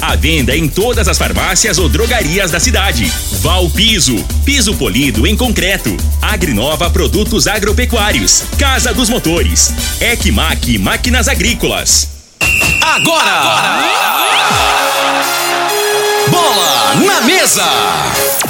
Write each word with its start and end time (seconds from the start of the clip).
A 0.00 0.16
venda 0.16 0.56
em 0.56 0.66
todas 0.66 1.06
as 1.08 1.18
farmácias 1.18 1.76
ou 1.78 1.88
drogarias 1.88 2.50
da 2.50 2.58
cidade. 2.58 3.12
Val 3.40 3.68
Piso, 3.70 4.16
piso 4.44 4.74
polido 4.74 5.26
em 5.26 5.36
concreto. 5.36 5.94
Agrinova 6.22 6.90
Produtos 6.90 7.46
Agropecuários. 7.46 8.44
Casa 8.58 8.94
dos 8.94 9.10
Motores. 9.10 9.72
Equimac 10.00 10.78
Máquinas 10.78 11.28
Agrícolas. 11.28 12.08
Agora! 12.80 13.30
Agora! 13.30 13.90
Bola 16.40 16.94
na 17.06 17.20
mesa! 17.20 17.68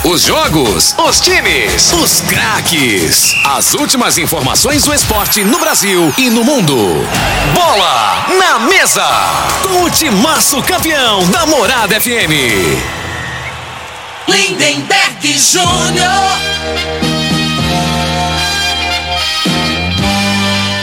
Os 0.05 0.22
jogos, 0.22 0.94
os 0.96 1.20
times, 1.20 1.92
os 1.92 2.20
craques. 2.20 3.34
As 3.44 3.74
últimas 3.74 4.16
informações 4.16 4.84
do 4.84 4.94
esporte 4.94 5.42
no 5.42 5.58
Brasil 5.58 6.14
e 6.16 6.30
no 6.30 6.44
mundo. 6.44 6.77
Bola 7.52 8.27
na 8.38 8.60
mesa! 8.60 9.05
Com 9.64 9.82
o 9.82 9.91
timaço 9.91 10.62
campeão 10.62 11.28
da 11.30 11.44
Morada 11.47 12.00
FM. 12.00 12.78
Lindenberg 14.28 15.36
Júnior. 15.36 16.70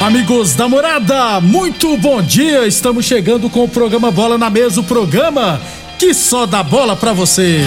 Amigos 0.01 0.55
da 0.55 0.67
morada, 0.67 1.41
muito 1.41 1.97
bom 1.97 2.21
dia! 2.21 2.67
Estamos 2.67 3.05
chegando 3.05 3.49
com 3.49 3.63
o 3.63 3.67
programa 3.67 4.11
Bola 4.11 4.37
na 4.37 4.49
Mesa 4.49 4.79
o 4.79 4.83
programa 4.83 5.59
que 5.97 6.13
só 6.13 6.45
dá 6.45 6.61
bola 6.61 6.95
pra 6.95 7.11
você. 7.11 7.61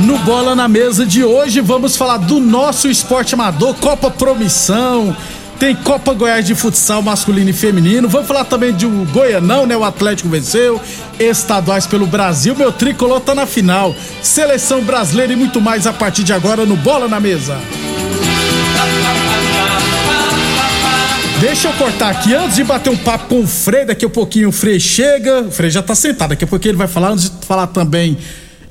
No 0.00 0.18
Bola 0.18 0.54
na 0.54 0.68
Mesa 0.68 1.06
de 1.06 1.24
hoje 1.24 1.60
vamos 1.60 1.96
falar 1.96 2.18
do 2.18 2.40
nosso 2.40 2.88
esporte 2.88 3.34
amador, 3.34 3.74
Copa 3.74 4.10
Promissão. 4.10 5.16
Tem 5.58 5.74
Copa 5.74 6.14
Goiás 6.14 6.46
de 6.46 6.54
futsal 6.54 7.02
masculino 7.02 7.50
e 7.50 7.52
feminino. 7.52 8.08
Vamos 8.08 8.26
falar 8.26 8.44
também 8.44 8.72
de 8.72 8.86
um 8.86 9.04
Goianão, 9.04 9.66
né? 9.66 9.76
O 9.76 9.84
Atlético 9.84 10.30
venceu. 10.30 10.80
Estaduais 11.18 11.86
pelo 11.86 12.06
Brasil. 12.06 12.56
Meu 12.56 12.72
tricolor 12.72 13.20
tá 13.20 13.34
na 13.34 13.44
final. 13.44 13.94
Seleção 14.22 14.82
brasileira 14.82 15.34
e 15.34 15.36
muito 15.36 15.60
mais 15.60 15.86
a 15.86 15.92
partir 15.92 16.24
de 16.24 16.32
agora 16.32 16.64
no 16.64 16.76
Bola 16.76 17.08
na 17.08 17.20
Mesa. 17.20 17.58
Deixa 21.40 21.68
eu 21.68 21.72
cortar 21.72 22.10
aqui 22.10 22.34
antes 22.34 22.56
de 22.56 22.64
bater 22.64 22.90
um 22.90 22.96
papo 22.98 23.28
com 23.28 23.40
o 23.40 23.46
Frei. 23.46 23.86
Daqui 23.86 24.04
a 24.04 24.10
pouquinho 24.10 24.50
o 24.50 24.52
Frei 24.52 24.78
chega. 24.78 25.40
O 25.40 25.50
Frei 25.50 25.70
já 25.70 25.82
tá 25.82 25.94
sentado. 25.94 26.30
Daqui 26.30 26.44
a 26.44 26.46
pouquinho 26.46 26.72
ele 26.72 26.78
vai 26.78 26.86
falar. 26.86 27.12
Antes 27.12 27.30
de 27.30 27.46
falar 27.46 27.66
também 27.68 28.18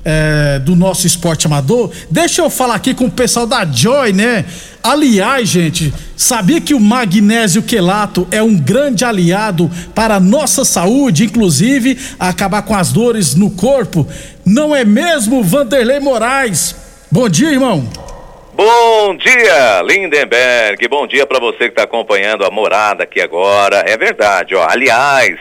é, 0.04 0.60
do 0.60 0.76
nosso 0.76 1.04
esporte 1.04 1.48
amador. 1.48 1.90
Deixa 2.08 2.42
eu 2.42 2.48
falar 2.48 2.76
aqui 2.76 2.94
com 2.94 3.06
o 3.06 3.10
pessoal 3.10 3.44
da 3.44 3.64
Joy, 3.66 4.12
né? 4.12 4.44
Aliás, 4.82 5.48
gente, 5.48 5.92
sabia 6.16 6.60
que 6.60 6.72
o 6.72 6.78
magnésio 6.78 7.60
quelato 7.60 8.26
é 8.30 8.40
um 8.40 8.56
grande 8.56 9.04
aliado 9.04 9.68
para 9.92 10.14
a 10.14 10.20
nossa 10.20 10.64
saúde, 10.64 11.24
inclusive 11.24 11.98
acabar 12.20 12.62
com 12.62 12.74
as 12.76 12.92
dores 12.92 13.34
no 13.34 13.50
corpo? 13.50 14.06
Não 14.44 14.74
é 14.74 14.84
mesmo, 14.84 15.42
Vanderlei 15.42 15.98
Moraes? 15.98 16.74
Bom 17.10 17.28
dia, 17.28 17.50
irmão. 17.50 18.09
Bom 18.62 19.16
dia, 19.16 19.80
Lindenberg. 19.80 20.86
Bom 20.86 21.06
dia 21.06 21.24
para 21.24 21.40
você 21.40 21.60
que 21.60 21.68
está 21.68 21.84
acompanhando 21.84 22.44
a 22.44 22.50
morada 22.50 23.04
aqui 23.04 23.18
agora. 23.18 23.82
É 23.88 23.96
verdade, 23.96 24.54
ó. 24.54 24.66
Aliás, 24.68 25.38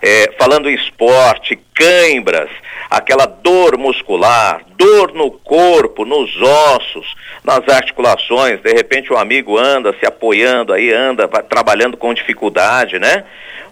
é, 0.00 0.32
falando 0.38 0.70
em 0.70 0.74
esporte, 0.74 1.58
cãibras, 1.74 2.48
aquela 2.88 3.26
dor 3.26 3.76
muscular, 3.76 4.62
dor 4.74 5.12
no 5.12 5.30
corpo, 5.30 6.06
nos 6.06 6.34
ossos, 6.40 7.14
nas 7.44 7.68
articulações, 7.68 8.58
de 8.62 8.72
repente 8.72 9.12
um 9.12 9.18
amigo 9.18 9.58
anda 9.58 9.94
se 10.00 10.06
apoiando 10.06 10.72
aí, 10.72 10.90
anda 10.90 11.28
trabalhando 11.28 11.98
com 11.98 12.14
dificuldade, 12.14 12.98
né? 12.98 13.24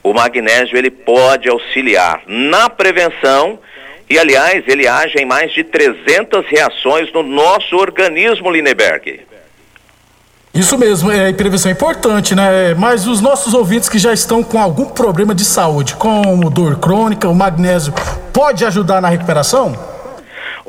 O 0.03 0.12
magnésio 0.12 0.77
ele 0.77 0.91
pode 0.91 1.49
auxiliar 1.49 2.21
na 2.27 2.69
prevenção 2.69 3.59
e, 4.10 4.19
aliás, 4.19 4.65
ele 4.66 4.88
age 4.88 5.19
em 5.19 5.25
mais 5.25 5.53
de 5.53 5.62
300 5.62 6.44
reações 6.48 7.12
no 7.12 7.22
nosso 7.22 7.76
organismo, 7.76 8.50
Lineberg. 8.50 9.21
Isso 10.53 10.76
mesmo, 10.76 11.12
é 11.12 11.32
prevenção 11.32 11.71
é 11.71 11.72
importante, 11.72 12.34
né? 12.34 12.75
Mas 12.75 13.06
os 13.06 13.21
nossos 13.21 13.54
ouvintes 13.54 13.88
que 13.88 13.98
já 13.98 14.12
estão 14.12 14.43
com 14.43 14.59
algum 14.59 14.87
problema 14.87 15.32
de 15.32 15.44
saúde, 15.44 15.94
como 15.94 16.50
dor 16.50 16.81
crônica, 16.81 17.28
o 17.28 17.34
magnésio, 17.34 17.94
pode 18.32 18.65
ajudar 18.65 19.00
na 19.00 19.09
recuperação? 19.09 19.90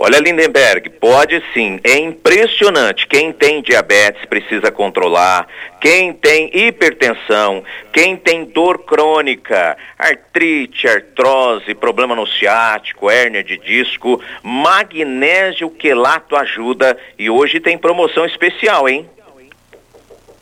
Olha, 0.04 0.18
Lindenberg, 0.18 0.90
pode 0.90 1.44
sim. 1.54 1.80
É 1.84 1.96
impressionante. 1.96 3.06
Quem 3.06 3.32
tem 3.32 3.62
diabetes 3.62 4.26
precisa 4.26 4.72
controlar. 4.72 5.48
Quem 5.80 6.12
tem 6.12 6.50
hipertensão, 6.52 7.64
quem 7.94 8.18
tem 8.18 8.46
dor 8.46 8.80
crônica, 8.80 9.78
artrite, 10.00 10.88
artrose, 10.88 11.76
problema 11.76 12.16
no 12.16 12.26
ciático, 12.26 13.12
hérnia 13.12 13.44
de 13.44 13.60
disco, 13.60 14.20
magnésio 14.42 15.70
quelato 15.70 16.36
ajuda. 16.36 16.98
E 17.20 17.30
hoje 17.30 17.60
tem 17.60 17.78
promoção 17.78 18.26
especial, 18.26 18.90
hein? 18.90 19.08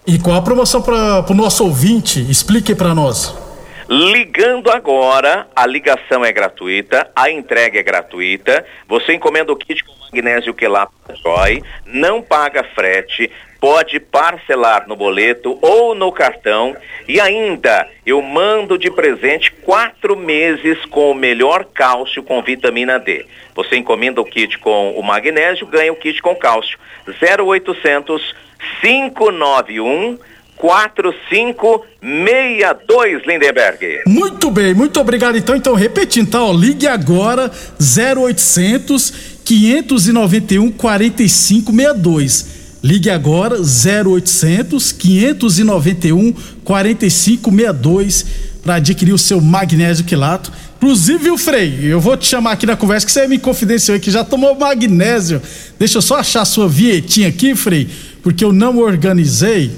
E 0.08 0.18
qual 0.20 0.38
a 0.38 0.42
promoção 0.42 0.82
para 0.82 1.26
o 1.30 1.34
nosso 1.34 1.66
ouvinte? 1.66 2.26
Explique 2.32 2.74
para 2.74 2.96
nós. 2.96 3.49
Ligando 3.92 4.70
agora, 4.70 5.48
a 5.56 5.66
ligação 5.66 6.24
é 6.24 6.32
gratuita, 6.32 7.10
a 7.16 7.32
entrega 7.32 7.80
é 7.80 7.82
gratuita. 7.82 8.64
Você 8.88 9.16
encomenda 9.16 9.52
o 9.52 9.56
kit 9.56 9.84
com 9.84 9.92
magnésio 10.06 10.54
quelato 10.54 10.94
Joy, 11.24 11.64
não 11.88 12.22
paga 12.22 12.64
frete, 12.64 13.32
pode 13.60 14.00
parcelar 14.00 14.88
no 14.88 14.96
boleto 14.96 15.58
ou 15.60 15.96
no 15.96 16.12
cartão 16.12 16.78
e 17.08 17.20
ainda 17.20 17.90
eu 18.06 18.22
mando 18.22 18.78
de 18.78 18.92
presente 18.92 19.52
quatro 19.52 20.16
meses 20.16 20.86
com 20.86 21.10
o 21.10 21.16
melhor 21.16 21.66
cálcio 21.66 22.22
com 22.22 22.44
vitamina 22.44 23.00
D. 23.00 23.26
Você 23.56 23.76
encomenda 23.76 24.22
o 24.22 24.26
kit 24.26 24.60
com 24.60 24.92
o 24.92 25.02
magnésio, 25.02 25.66
ganha 25.66 25.92
o 25.92 25.96
kit 25.96 26.22
com 26.22 26.36
cálcio. 26.36 26.78
0800 27.08 28.36
591 28.82 30.20
4562 30.60 33.26
Lindenberg. 33.26 34.02
Muito 34.06 34.52
bem, 34.52 34.74
muito 34.74 35.00
obrigado 35.00 35.38
então. 35.38 35.56
Então, 35.56 35.74
repetindo, 35.74 36.30
tá? 36.30 36.44
Ó, 36.44 36.52
ligue 36.52 36.86
agora 36.86 37.50
0800 37.80 39.14
591 39.46 40.70
4562. 40.72 42.60
Ligue 42.84 43.10
agora 43.10 43.56
0800 43.56 44.92
591 44.92 46.34
4562 46.64 48.26
para 48.62 48.76
adquirir 48.76 49.14
o 49.14 49.18
seu 49.18 49.40
magnésio 49.40 50.04
quilato. 50.04 50.52
Inclusive, 50.78 51.32
o 51.32 51.38
Frei, 51.38 51.80
eu 51.84 52.02
vou 52.02 52.18
te 52.18 52.26
chamar 52.26 52.52
aqui 52.52 52.66
na 52.66 52.76
conversa 52.76 53.06
que 53.06 53.12
você 53.12 53.28
me 53.28 53.40
confidenciou 53.40 54.00
que 54.00 54.12
já 54.12 54.24
tomou 54.24 54.56
magnésio. 54.56 55.42
Deixa 55.78 55.98
eu 55.98 56.02
só 56.02 56.18
achar 56.18 56.42
a 56.42 56.46
sua 56.46 56.70
vietinha 56.70 57.28
aqui, 57.30 57.56
Frei, 57.56 57.88
porque 58.22 58.44
eu 58.44 58.52
não 58.52 58.80
organizei. 58.80 59.72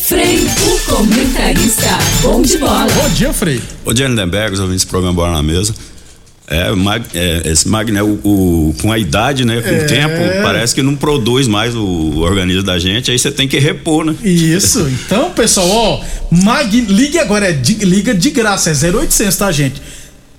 Frei, 0.00 0.38
o 0.38 0.78
comentarista, 0.86 1.98
bom 2.22 2.40
de 2.40 2.56
bola. 2.56 2.86
Bom 2.86 3.08
dia, 3.10 3.32
Frei. 3.32 3.60
Bom 3.84 3.92
dia, 3.92 4.06
Lindenberg, 4.06 4.54
os 4.54 4.60
ouvintes 4.60 4.84
do 4.84 4.88
programa 4.88 5.14
Bola 5.14 5.32
na 5.32 5.42
Mesa. 5.42 5.74
É, 6.46 6.70
mag, 6.70 7.04
é, 7.12 7.42
esse 7.44 7.68
magnésio, 7.68 8.18
o, 8.24 8.70
o, 8.70 8.74
com 8.80 8.90
a 8.90 8.98
idade, 8.98 9.44
né? 9.44 9.60
Com 9.60 9.68
é. 9.68 9.84
o 9.84 9.86
tempo, 9.86 10.14
parece 10.42 10.74
que 10.74 10.82
não 10.82 10.96
produz 10.96 11.46
mais 11.46 11.74
o, 11.74 11.82
o, 11.82 12.18
organismo 12.20 12.62
da 12.62 12.78
gente, 12.78 13.10
aí 13.10 13.18
você 13.18 13.30
tem 13.30 13.46
que 13.46 13.58
repor, 13.58 14.04
né? 14.04 14.14
Isso. 14.22 14.88
Então, 15.04 15.30
pessoal, 15.32 15.68
ó, 15.68 16.00
mag, 16.30 16.80
ligue 16.80 17.18
agora, 17.18 17.50
é 17.50 17.52
de, 17.52 17.74
liga 17.84 18.14
de 18.14 18.30
graça, 18.30 18.70
é 18.70 18.90
0800, 18.90 19.36
tá, 19.36 19.52
gente? 19.52 19.82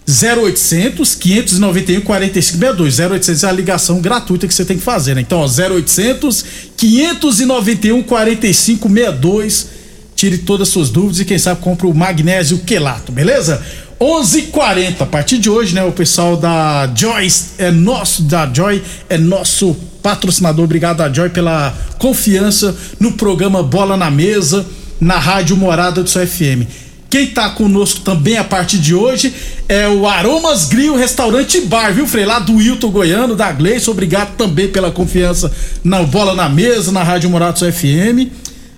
0800 0.09 1.13
591 1.13 2.01
4562. 2.01 2.99
0800 2.99 3.43
é 3.43 3.47
a 3.47 3.51
ligação 3.51 4.01
gratuita 4.01 4.47
que 4.47 4.53
você 4.53 4.65
tem 4.65 4.77
que 4.77 4.83
fazer, 4.83 5.13
né? 5.13 5.21
Então, 5.21 5.39
ó, 5.39 5.45
0800 5.45 6.45
591 6.75 8.01
4562. 8.01 9.67
Tire 10.15 10.39
todas 10.39 10.67
as 10.67 10.73
suas 10.73 10.89
dúvidas 10.89 11.19
e 11.19 11.25
quem 11.25 11.37
sabe 11.37 11.61
compra 11.61 11.87
o 11.87 11.93
magnésio 11.93 12.57
quelato, 12.59 13.11
beleza? 13.11 13.61
11:40 13.99 15.01
a 15.01 15.05
partir 15.05 15.37
de 15.37 15.49
hoje, 15.49 15.75
né? 15.75 15.83
O 15.83 15.91
pessoal 15.91 16.35
da 16.35 16.89
Joy 16.95 17.27
é 17.57 17.69
nosso, 17.69 18.23
da 18.23 18.51
Joy 18.51 18.81
é 19.09 19.17
nosso 19.17 19.75
patrocinador. 20.01 20.65
Obrigado 20.65 21.01
a 21.01 21.13
Joy 21.13 21.29
pela 21.29 21.73
confiança 21.97 22.75
no 22.99 23.13
programa 23.13 23.61
Bola 23.61 23.95
na 23.95 24.09
Mesa, 24.09 24.65
na 24.99 25.17
Rádio 25.17 25.55
Morada 25.55 26.01
do 26.01 26.09
seu 26.09 26.25
FM. 26.25 26.88
Quem 27.09 27.27
tá 27.27 27.49
conosco 27.49 28.01
também 28.01 28.37
a 28.37 28.43
partir 28.43 28.77
de 28.77 28.93
hoje 28.93 29.33
é 29.67 29.87
o 29.87 30.07
Aromas 30.07 30.65
Grill 30.65 30.95
Restaurante 30.95 31.61
Bar, 31.61 31.91
viu, 31.91 32.05
Frei? 32.05 32.23
Lá 32.23 32.37
do 32.37 32.55
Wilton 32.55 32.91
Goiano, 32.91 33.35
da 33.35 33.51
Gleice. 33.51 33.89
Obrigado 33.89 34.35
também 34.35 34.67
pela 34.67 34.91
confiança 34.91 35.51
na 35.83 36.03
bola 36.03 36.35
na 36.35 36.47
mesa, 36.47 36.91
na 36.91 37.01
Rádio 37.01 37.29
Moratos 37.29 37.61
FM. 37.61 38.29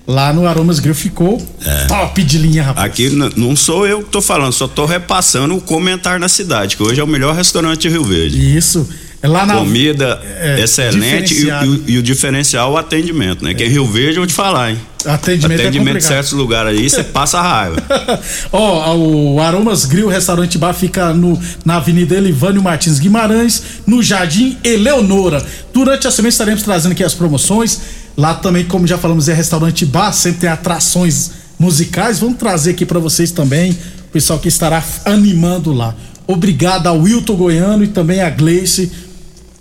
Lá 0.08 0.34
no 0.34 0.48
Aromas 0.48 0.80
Grill 0.80 0.96
ficou 0.96 1.46
é. 1.64 1.86
top 1.86 2.24
de 2.24 2.38
linha, 2.38 2.64
rapaz. 2.64 2.86
Aqui 2.86 3.10
não 3.36 3.56
sou 3.56 3.86
eu 3.86 4.02
que 4.02 4.10
tô 4.10 4.22
falando, 4.22 4.52
só 4.52 4.68
tô 4.68 4.86
repassando 4.86 5.56
o 5.56 5.62
comentário 5.62 6.20
na 6.20 6.30
cidade, 6.30 6.76
que 6.76 6.84
hoje 6.84 7.00
é 7.00 7.04
o 7.04 7.08
melhor 7.08 7.36
restaurante 7.36 7.82
de 7.82 7.90
Rio 7.90 8.04
Verde. 8.04 8.58
Isso. 8.58 8.88
É 9.24 9.28
lá 9.28 9.46
na, 9.46 9.58
Comida 9.58 10.20
é, 10.24 10.62
excelente 10.62 11.36
e, 11.36 11.48
e, 11.48 11.94
e, 11.94 11.98
o 12.00 12.04
diferencial 12.04 12.72
o 12.72 12.78
atendimento, 12.78 13.44
né? 13.44 13.52
É. 13.52 13.54
Que 13.54 13.66
em 13.66 13.68
Rio 13.68 13.86
Verde 13.86 14.16
eu 14.16 14.22
vou 14.22 14.28
te 14.28 14.34
falar, 14.34 14.72
hein? 14.72 14.80
Atendimento, 15.06 15.60
é 15.60 15.64
Atendimento 15.64 15.96
é 15.96 16.00
em 16.00 16.02
certos 16.02 16.32
lugares 16.32 16.78
aí, 16.78 16.90
você 16.90 17.04
passa 17.04 17.40
raiva. 17.40 17.78
Ó, 18.52 18.96
oh, 18.96 19.34
o 19.36 19.40
Aromas 19.40 19.86
Grill 19.86 20.08
Restaurante 20.08 20.58
Bar 20.58 20.74
fica 20.74 21.14
no, 21.14 21.40
na 21.64 21.78
Avenida 21.78 22.16
Elivânio 22.16 22.64
Martins 22.64 22.98
Guimarães, 22.98 23.64
no 23.86 24.02
Jardim 24.02 24.58
Eleonora. 24.64 25.46
Durante 25.72 26.08
a 26.08 26.12
semana 26.12 26.30
estaremos 26.30 26.64
trazendo 26.64 26.94
aqui 26.94 27.04
as 27.04 27.14
promoções. 27.14 27.80
Lá 28.18 28.34
também, 28.34 28.66
como 28.66 28.88
já 28.88 28.98
falamos, 28.98 29.30
é 29.30 29.34
restaurante 29.34 29.86
bar, 29.86 30.12
sempre 30.14 30.42
tem 30.42 30.50
atrações 30.50 31.32
musicais. 31.60 32.20
Vamos 32.20 32.38
trazer 32.38 32.72
aqui 32.72 32.86
para 32.86 33.00
vocês 33.00 33.32
também, 33.32 33.72
o 33.72 34.12
pessoal 34.12 34.40
que 34.40 34.48
estará 34.48 34.84
animando 35.06 35.72
lá. 35.72 35.96
Obrigado 36.28 36.88
ao 36.88 37.00
Wilton 37.00 37.36
Goiano 37.36 37.84
e 37.84 37.88
também 37.88 38.22
a 38.22 38.30
Gleice 38.30 38.92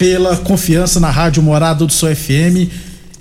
pela 0.00 0.34
confiança 0.38 0.98
na 0.98 1.10
Rádio 1.10 1.42
Morada 1.42 1.84
do 1.84 1.92
Sol 1.92 2.16
FM. 2.16 2.72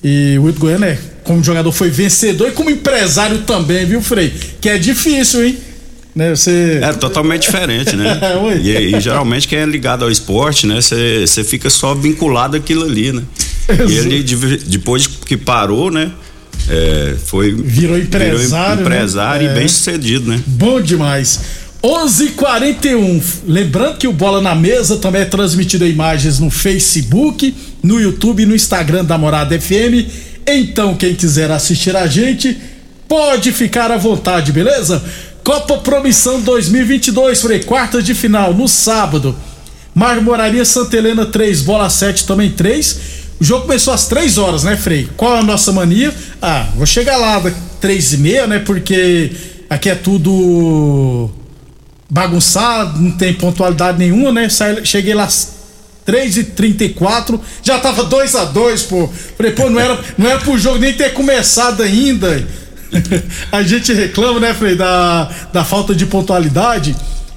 E 0.02 0.38
o 0.40 0.44
Wilton 0.44 0.82
é, 0.82 0.98
como 1.26 1.44
jogador, 1.44 1.74
foi 1.74 1.90
vencedor 1.90 2.48
e 2.48 2.52
como 2.52 2.70
empresário 2.70 3.40
também, 3.40 3.86
viu, 3.86 4.02
Frei? 4.02 4.34
Que 4.62 4.70
é 4.70 4.78
difícil, 4.78 5.46
hein? 5.46 5.58
Né, 6.16 6.34
você... 6.34 6.80
É 6.82 6.94
totalmente 6.94 7.42
diferente, 7.42 7.98
né? 7.98 8.18
e, 8.64 8.96
e, 8.96 9.02
geralmente 9.02 9.46
quem 9.46 9.60
é 9.60 9.66
ligado 9.66 10.06
ao 10.06 10.10
esporte, 10.10 10.66
né? 10.66 10.80
Você 10.80 11.44
fica 11.44 11.70
só 11.70 11.94
vinculado 11.94 12.56
àquilo 12.56 12.86
ali, 12.86 13.12
né? 13.12 13.24
E 13.88 13.98
ele, 13.98 14.24
depois 14.66 15.06
que 15.06 15.36
parou, 15.36 15.92
né? 15.92 16.10
É, 16.70 17.16
foi 17.26 17.54
virou 17.54 17.98
empresário, 17.98 18.78
virou 18.78 18.82
empresário 18.82 19.48
né? 19.48 19.54
e 19.54 19.56
é. 19.58 19.60
bem 19.60 19.68
sucedido, 19.68 20.30
né? 20.30 20.42
Bom 20.48 20.80
demais. 20.80 21.42
11:41. 21.82 23.22
Lembrando 23.48 23.98
que 23.98 24.08
o 24.08 24.14
Bola 24.14 24.42
na 24.42 24.54
Mesa 24.54 24.98
também 24.98 25.22
é 25.22 25.26
transmitido 25.26 25.86
em 25.86 25.92
imagens 25.92 26.40
no 26.40 26.50
Facebook, 26.50 27.56
no 27.82 28.00
YouTube 28.00 28.44
e 28.44 28.46
no 28.46 28.56
Instagram 28.56 29.06
da 29.06 29.18
Morada 29.18 29.60
FM. 29.60 30.06
Então, 30.46 30.96
quem 30.96 31.16
quiser 31.16 31.50
assistir 31.52 31.96
a 31.96 32.08
gente, 32.08 32.58
pode 33.08 33.52
ficar 33.52 33.92
à 33.92 33.98
vontade, 33.98 34.52
beleza? 34.52 35.02
Copa 35.44 35.78
Promissão 35.78 36.42
2022, 36.42 37.42
Frei, 37.42 37.60
quartas 37.64 38.04
de 38.04 38.14
final, 38.14 38.54
no 38.54 38.68
sábado. 38.68 39.36
Marmoraria 39.96 40.66
Santa 40.66 40.98
Helena 40.98 41.26
3, 41.26 41.62
bola 41.62 41.90
7 41.90 42.26
também 42.26 42.52
3. 42.52 43.00
O 43.40 43.44
jogo 43.44 43.62
começou 43.64 43.94
às 43.94 44.06
3 44.08 44.38
horas, 44.38 44.64
né, 44.64 44.76
Frei? 44.76 45.08
Qual 45.16 45.34
a 45.38 45.44
nossa 45.44 45.72
mania? 45.72 46.14
Ah, 46.42 46.68
vou 46.76 46.86
chegar 46.86 47.18
lá 47.18 47.40
das 47.40 47.54
3 47.80 48.14
e 48.14 48.18
meia, 48.18 48.48
né? 48.48 48.60
Porque 48.60 49.32
aqui 49.70 49.90
é 49.90 49.96
tudo 49.96 51.30
bagunçado, 52.10 53.00
não 53.00 53.12
tem 53.12 53.34
pontualidade 53.34 53.98
nenhuma, 53.98 54.32
né? 54.32 54.48
Cheguei 54.84 55.14
lá 55.14 55.26
às 55.26 55.60
3h34, 56.08 57.40
já 57.62 57.78
tava 57.78 58.04
2 58.04 58.36
a 58.36 58.46
2 58.46 58.84
pô. 58.84 59.10
Falei, 59.38 59.52
pô, 59.52 59.70
não 59.70 59.80
era, 59.80 60.00
não 60.18 60.30
era 60.30 60.40
pro 60.40 60.58
jogo 60.58 60.80
nem 60.80 60.94
ter 60.94 61.14
começado 61.14 61.84
ainda. 61.84 62.48
a 63.52 63.62
gente 63.62 63.94
reclama, 63.94 64.40
né, 64.40 64.54
Frei, 64.54 64.76
da, 64.76 65.30
da 65.54 65.64
falta 65.64 65.94
de 65.94 66.06
pontualidade. 66.08 66.96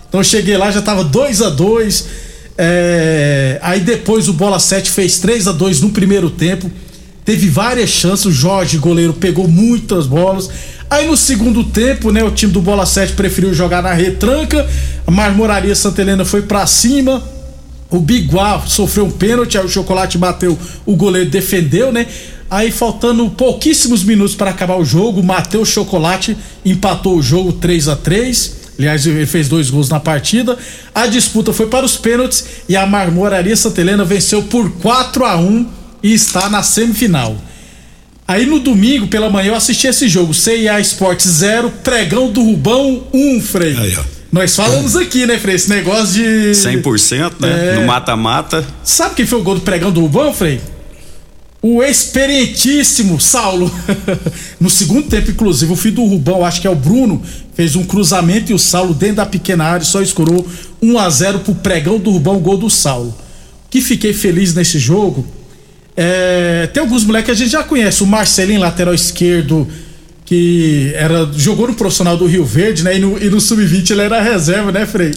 Então 0.09 0.23
cheguei 0.23 0.57
lá, 0.57 0.71
já 0.71 0.81
tava 0.81 1.05
2 1.05 1.43
a 1.43 1.51
2 1.51 2.23
é, 2.57 3.59
Aí 3.63 3.81
depois 3.81 4.29
o 4.29 4.33
Bola 4.33 4.59
7 4.59 4.91
fez 4.91 5.19
3 5.19 5.49
a 5.49 5.53
2 5.53 5.81
no 5.81 5.91
primeiro 5.91 6.31
tempo. 6.31 6.71
Teve 7.25 7.49
várias 7.49 7.91
chances, 7.91 8.27
o 8.27 8.33
Jorge, 8.33 8.79
goleiro, 8.79 9.13
pegou 9.13 9.47
muitas 9.47 10.07
bolas. 10.07 10.51
Aí 10.91 11.07
no 11.07 11.17
segundo 11.17 11.65
tempo, 11.65 12.11
né, 12.11 12.23
o 12.23 12.31
time 12.31 12.53
do 12.53 12.61
Bola 12.61 12.85
7 12.85 13.13
preferiu 13.13 13.55
jogar 13.55 13.83
na 13.83 13.93
retranca. 13.93 14.69
A 15.07 15.11
Marmoraria 15.11 15.75
Santa 15.75 16.03
Helena 16.03 16.25
foi 16.25 16.43
para 16.43 16.67
cima. 16.67 17.23
O 17.89 18.01
Biguá 18.01 18.63
sofreu 18.67 19.07
um 19.07 19.11
pênalti, 19.11 19.57
aí 19.57 19.65
o 19.65 19.69
Chocolate 19.69 20.17
bateu, 20.17 20.59
o 20.87 20.97
goleiro 20.97 21.29
defendeu, 21.29 21.93
né? 21.93 22.07
Aí 22.51 22.71
faltando 22.71 23.29
pouquíssimos 23.31 24.03
minutos 24.03 24.35
para 24.35 24.51
acabar 24.51 24.77
o 24.77 24.85
jogo, 24.85 25.23
Matheus 25.23 25.69
Chocolate 25.69 26.37
empatou 26.65 27.19
o 27.19 27.23
jogo 27.23 27.53
3 27.53 27.89
a 27.89 27.97
3 27.97 28.63
Aliás, 28.79 29.07
ele 29.07 29.27
fez 29.27 29.49
dois 29.49 29.71
gols 29.71 29.89
na 29.89 30.01
partida. 30.01 30.59
A 30.95 31.07
disputa 31.07 31.53
foi 31.53 31.67
para 31.67 31.85
os 31.85 31.97
pênaltis 31.97 32.45
e 32.69 32.75
a 32.75 32.87
Marmoraria 32.87 33.55
Santa 33.55 33.81
Helena 33.81 34.05
venceu 34.05 34.43
por 34.43 34.71
4 34.73 35.25
a 35.25 35.37
1 35.37 35.81
e 36.02 36.12
está 36.12 36.49
na 36.49 36.62
semifinal. 36.62 37.37
Aí 38.26 38.46
no 38.46 38.60
domingo, 38.60 39.08
pela 39.08 39.28
manhã, 39.28 39.49
eu 39.49 39.54
assisti 39.54 39.87
esse 39.87 40.08
jogo. 40.08 40.32
CIA 40.32 40.81
Esporte 40.81 41.28
0, 41.28 41.70
Pregão 41.82 42.31
do 42.31 42.43
Rubão 42.43 43.04
1, 43.12 43.37
um, 43.37 43.40
Frei. 43.40 43.76
Aí, 43.76 43.96
ó. 43.96 44.02
Nós 44.31 44.56
falamos 44.56 44.96
aqui, 44.96 45.26
né, 45.26 45.38
Frei? 45.38 45.56
Esse 45.56 45.69
negócio 45.69 46.14
de. 46.14 46.52
100%, 46.52 47.34
né? 47.40 47.75
É... 47.75 47.81
No 47.81 47.87
mata-mata. 47.87 48.66
Sabe 48.82 49.16
quem 49.16 49.26
foi 49.26 49.40
o 49.40 49.43
gol 49.43 49.56
do 49.56 49.60
Pregão 49.60 49.90
do 49.90 50.00
Rubão, 50.00 50.32
Frei? 50.32 50.60
O 51.60 51.82
experientíssimo 51.82 53.21
Saulo. 53.21 53.71
no 54.59 54.71
segundo 54.71 55.09
tempo, 55.09 55.30
inclusive, 55.30 55.71
o 55.71 55.76
filho 55.76 55.97
do 55.97 56.06
Rubão, 56.06 56.44
acho 56.44 56.61
que 56.61 56.66
é 56.66 56.71
o 56.71 56.75
Bruno, 56.75 57.23
fez 57.54 57.76
um 57.76 57.85
cruzamento 57.85 58.50
e 58.50 58.54
o 58.54 58.59
Saulo, 58.59 58.94
dentro 58.94 59.16
da 59.16 59.26
pequena 59.26 59.64
área, 59.64 59.85
só 59.85 60.00
escorou 60.00 60.49
1 60.80 60.99
a 60.99 61.11
0 61.11 61.40
pro 61.40 61.54
Pregão 61.56 61.99
do 61.99 62.11
Rubão, 62.11 62.38
gol 62.38 62.56
do 62.56 62.71
Saulo. 62.71 63.14
Que 63.68 63.82
fiquei 63.82 64.14
feliz 64.14 64.54
nesse 64.54 64.78
jogo 64.78 65.26
é, 65.96 66.68
tem 66.72 66.82
alguns 66.82 67.04
moleques 67.04 67.26
que 67.26 67.30
a 67.32 67.34
gente 67.34 67.50
já 67.50 67.62
conhece. 67.62 68.02
O 68.02 68.06
Marcelinho, 68.06 68.61
lateral 68.61 68.94
esquerdo, 68.94 69.68
que 70.25 70.92
era 70.94 71.30
jogou 71.37 71.68
no 71.68 71.75
profissional 71.75 72.16
do 72.16 72.26
Rio 72.26 72.44
Verde, 72.44 72.82
né? 72.82 72.96
E 72.96 72.99
no, 72.99 73.18
no 73.18 73.40
Sub-20 73.40 73.90
ele 73.90 74.02
era 74.02 74.20
reserva, 74.20 74.72
né, 74.72 74.87
Frei? 74.87 75.12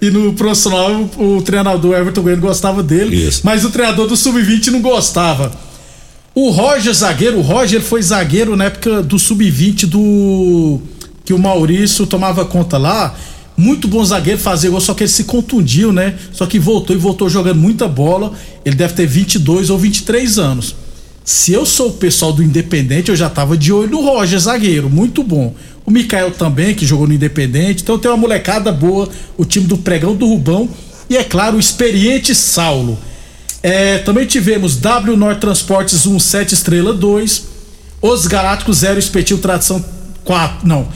E 0.00 0.10
no 0.10 0.32
profissional 0.34 1.10
o, 1.16 1.36
o 1.36 1.42
treinador 1.42 1.96
Everton 1.96 2.22
Bueno 2.22 2.40
gostava 2.40 2.82
dele, 2.82 3.16
Isso. 3.16 3.40
mas 3.42 3.64
o 3.64 3.70
treinador 3.70 4.06
do 4.06 4.16
Sub-20 4.16 4.68
não 4.68 4.80
gostava. 4.80 5.50
O 6.34 6.50
Roger, 6.50 6.92
zagueiro, 6.92 7.38
o 7.38 7.40
Roger 7.40 7.80
foi 7.80 8.00
zagueiro 8.00 8.54
na 8.54 8.66
época 8.66 9.02
do 9.02 9.18
Sub-20 9.18 9.86
do. 9.86 10.80
que 11.24 11.32
o 11.32 11.38
Maurício 11.38 12.06
tomava 12.06 12.44
conta 12.44 12.78
lá 12.78 13.14
muito 13.58 13.88
bom 13.88 14.04
zagueiro, 14.04 14.38
fazer 14.38 14.70
gol, 14.70 14.80
só 14.80 14.94
que 14.94 15.02
ele 15.02 15.10
se 15.10 15.24
contundiu, 15.24 15.92
né? 15.92 16.14
Só 16.32 16.46
que 16.46 16.60
voltou 16.60 16.94
e 16.94 16.98
voltou 16.98 17.28
jogando 17.28 17.58
muita 17.58 17.88
bola. 17.88 18.32
Ele 18.64 18.76
deve 18.76 18.94
ter 18.94 19.04
22 19.04 19.68
ou 19.68 19.76
23 19.76 20.38
anos. 20.38 20.76
Se 21.24 21.52
eu 21.52 21.66
sou 21.66 21.88
o 21.88 21.92
pessoal 21.94 22.32
do 22.32 22.40
Independente, 22.40 23.10
eu 23.10 23.16
já 23.16 23.28
tava 23.28 23.56
de 23.56 23.72
olho 23.72 23.90
no 23.90 24.00
Roger, 24.00 24.38
zagueiro, 24.38 24.88
muito 24.88 25.24
bom. 25.24 25.56
O 25.84 25.90
Mikael 25.90 26.30
também, 26.30 26.72
que 26.72 26.86
jogou 26.86 27.08
no 27.08 27.12
Independente. 27.12 27.82
Então 27.82 27.98
tem 27.98 28.08
uma 28.08 28.16
molecada 28.16 28.70
boa, 28.70 29.08
o 29.36 29.44
time 29.44 29.66
do 29.66 29.76
Pregão 29.76 30.14
do 30.14 30.28
Rubão. 30.28 30.68
E 31.10 31.16
é 31.16 31.24
claro, 31.24 31.56
o 31.56 31.60
experiente 31.60 32.36
Saulo. 32.36 32.96
É, 33.60 33.98
também 33.98 34.24
tivemos 34.24 34.76
W 34.76 35.16
Norte 35.16 35.40
Transportes 35.40 36.06
1, 36.06 36.16
7 36.20 36.54
estrela 36.54 36.94
2. 36.94 37.44
Os 38.00 38.26
Galácticos 38.28 38.78
0, 38.78 39.00
Espetil 39.00 39.38
Tradição 39.38 39.84
4. 40.24 40.66
Não. 40.66 40.86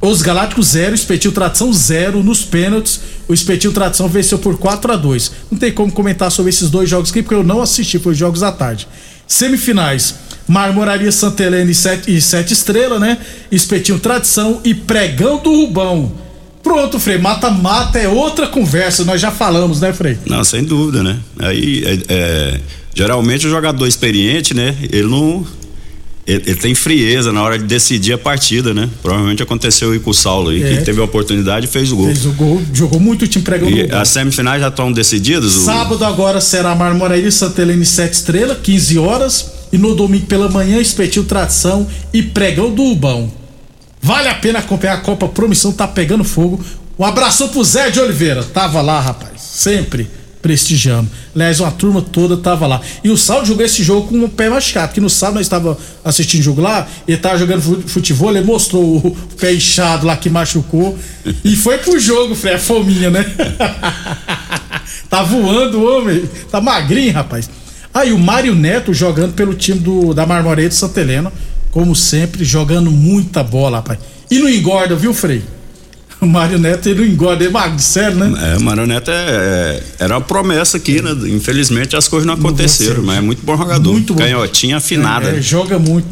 Os 0.00 0.22
Galácticos 0.22 0.68
0, 0.68 0.94
Espetil 0.94 1.30
Tração 1.30 1.70
0 1.72 2.22
nos 2.22 2.42
pênaltis. 2.42 3.00
O 3.28 3.34
Espetil 3.34 3.72
Tração 3.72 4.08
venceu 4.08 4.38
por 4.38 4.56
4 4.56 4.92
a 4.92 4.96
2 4.96 5.32
Não 5.50 5.58
tem 5.58 5.70
como 5.70 5.92
comentar 5.92 6.32
sobre 6.32 6.48
esses 6.48 6.70
dois 6.70 6.88
jogos 6.88 7.10
aqui, 7.10 7.22
porque 7.22 7.34
eu 7.34 7.44
não 7.44 7.60
assisti, 7.60 7.98
foi 7.98 8.14
jogos 8.14 8.42
à 8.42 8.50
tarde. 8.50 8.88
Semifinais: 9.26 10.14
Marmoraria 10.48 11.12
Santa 11.12 11.42
Helena 11.42 11.70
e 11.70 11.74
7, 11.74 12.16
e 12.16 12.20
sete 12.20 12.52
Estrela, 12.52 12.98
né? 12.98 13.18
Espetinho 13.52 13.98
Tradição 13.98 14.60
e 14.64 14.74
Pregão 14.74 15.38
do 15.38 15.50
Rubão. 15.50 16.12
Pronto, 16.62 16.98
Frei, 16.98 17.18
mata-mata 17.18 17.98
é 17.98 18.08
outra 18.08 18.46
conversa, 18.46 19.04
nós 19.04 19.20
já 19.20 19.30
falamos, 19.30 19.80
né, 19.80 19.92
Frei? 19.92 20.18
Não, 20.26 20.44
sem 20.44 20.62
dúvida, 20.62 21.02
né? 21.02 21.18
Aí, 21.38 21.82
é, 21.84 21.98
é, 22.08 22.60
geralmente 22.94 23.46
o 23.46 23.50
jogador 23.50 23.86
experiente, 23.86 24.54
né? 24.54 24.76
Ele 24.90 25.08
não 25.08 25.46
ele, 26.30 26.42
ele, 26.46 26.56
tem 26.56 26.74
frieza 26.74 27.32
na 27.32 27.42
hora 27.42 27.58
de 27.58 27.64
decidir 27.64 28.12
a 28.12 28.18
partida, 28.18 28.72
né? 28.72 28.88
Provavelmente 29.02 29.42
aconteceu 29.42 29.92
aí 29.92 29.98
com 29.98 30.10
o 30.10 30.14
Saulo 30.14 30.50
aí, 30.50 30.62
é. 30.62 30.76
que 30.76 30.84
teve 30.84 31.00
a 31.00 31.04
oportunidade 31.04 31.66
e 31.66 31.68
fez 31.68 31.90
o 31.90 31.96
gol. 31.96 32.06
Fez 32.06 32.26
o 32.26 32.32
gol, 32.32 32.62
jogou 32.72 33.00
muito 33.00 33.24
o 33.24 33.28
time 33.28 33.44
pregando 33.44 33.70
E 33.70 33.90
as 33.92 34.08
semifinais 34.08 34.60
já 34.60 34.68
estão 34.68 34.92
decididas? 34.92 35.52
Sábado 35.52 36.02
o... 36.02 36.04
agora 36.04 36.40
será 36.40 36.74
Marmoraí 36.74 37.26
e 37.26 37.32
Santa 37.32 37.62
Helena 37.62 37.84
7 37.84 38.12
Estrela, 38.12 38.54
15 38.54 38.98
horas. 38.98 39.52
E 39.72 39.78
no 39.78 39.94
domingo 39.94 40.26
pela 40.26 40.48
manhã, 40.48 40.80
Espetil 40.80 41.24
Tradição 41.24 41.86
e 42.12 42.22
Pregão 42.22 42.72
do 42.72 42.82
Ubão. 42.84 43.30
Vale 44.02 44.28
a 44.28 44.34
pena 44.34 44.58
acompanhar 44.58 44.94
a 44.94 45.00
Copa 45.00 45.28
Promissão, 45.28 45.72
tá 45.72 45.86
pegando 45.86 46.24
fogo. 46.24 46.60
Um 46.98 47.04
abraço 47.04 47.48
pro 47.48 47.62
Zé 47.64 47.90
de 47.90 48.00
Oliveira. 48.00 48.42
Tava 48.42 48.80
lá, 48.80 49.00
rapaz. 49.00 49.40
Sempre. 49.40 50.08
Prestigiando. 50.42 51.08
Aliás, 51.34 51.60
uma 51.60 51.70
turma 51.70 52.00
toda 52.00 52.36
tava 52.36 52.66
lá. 52.66 52.80
E 53.04 53.10
o 53.10 53.16
Saulo 53.16 53.44
jogou 53.44 53.64
esse 53.64 53.82
jogo 53.82 54.08
com 54.08 54.24
o 54.24 54.28
pé 54.28 54.48
machucado, 54.48 54.88
porque 54.88 55.00
no 55.00 55.10
sábado 55.10 55.36
nós 55.36 55.46
estava 55.46 55.76
assistindo 56.04 56.42
jogo 56.42 56.60
lá, 56.60 56.88
ele 57.06 57.18
tava 57.18 57.38
jogando 57.38 57.86
futebol, 57.86 58.30
ele 58.30 58.44
mostrou 58.44 58.96
o 58.96 59.16
pé 59.38 59.52
inchado 59.54 60.06
lá 60.06 60.16
que 60.16 60.30
machucou. 60.30 60.98
e 61.44 61.54
foi 61.56 61.78
pro 61.78 61.98
jogo, 61.98 62.34
Frei, 62.34 62.54
a 62.54 62.58
fominha, 62.58 63.10
né? 63.10 63.24
tá 65.08 65.22
voando 65.22 65.78
o 65.78 65.98
homem, 65.98 66.24
tá 66.50 66.60
magrinho, 66.60 67.12
rapaz. 67.12 67.50
Aí 67.92 68.12
o 68.12 68.18
Mário 68.18 68.54
Neto 68.54 68.94
jogando 68.94 69.34
pelo 69.34 69.52
time 69.52 69.80
do, 69.80 70.14
da 70.14 70.24
Marmoreira 70.24 70.68
de 70.68 70.74
Santa 70.76 71.00
Helena, 71.00 71.32
como 71.70 71.94
sempre, 71.94 72.44
jogando 72.44 72.90
muita 72.90 73.42
bola, 73.42 73.78
rapaz. 73.78 73.98
E 74.30 74.38
não 74.38 74.48
engorda, 74.48 74.94
viu, 74.94 75.12
Frei? 75.12 75.42
O 76.20 76.26
Mário 76.28 76.58
Neto 76.58 76.88
ele 76.88 77.00
não 77.00 77.06
engorda, 77.06 77.44
ele 77.44 77.54
sério, 77.78 78.16
né? 78.16 78.52
É, 78.52 78.56
o 78.56 78.62
Mário 78.62 78.86
Neto 78.86 79.10
é, 79.10 79.14
é, 79.14 79.82
era 79.98 80.14
uma 80.14 80.20
promessa 80.20 80.76
aqui, 80.76 81.00
né? 81.00 81.10
Infelizmente 81.28 81.96
as 81.96 82.08
coisas 82.08 82.26
não 82.26 82.34
aconteceram, 82.34 82.96
não 82.96 83.04
mas 83.04 83.18
é 83.18 83.20
muito 83.20 83.44
bom 83.44 83.56
jogador. 83.56 83.92
Muito 83.92 84.14
bom. 84.14 84.20
Canhotinha 84.20 84.76
afinada. 84.76 85.30
É, 85.30 85.38
é, 85.38 85.40
joga 85.40 85.78
muito. 85.78 86.06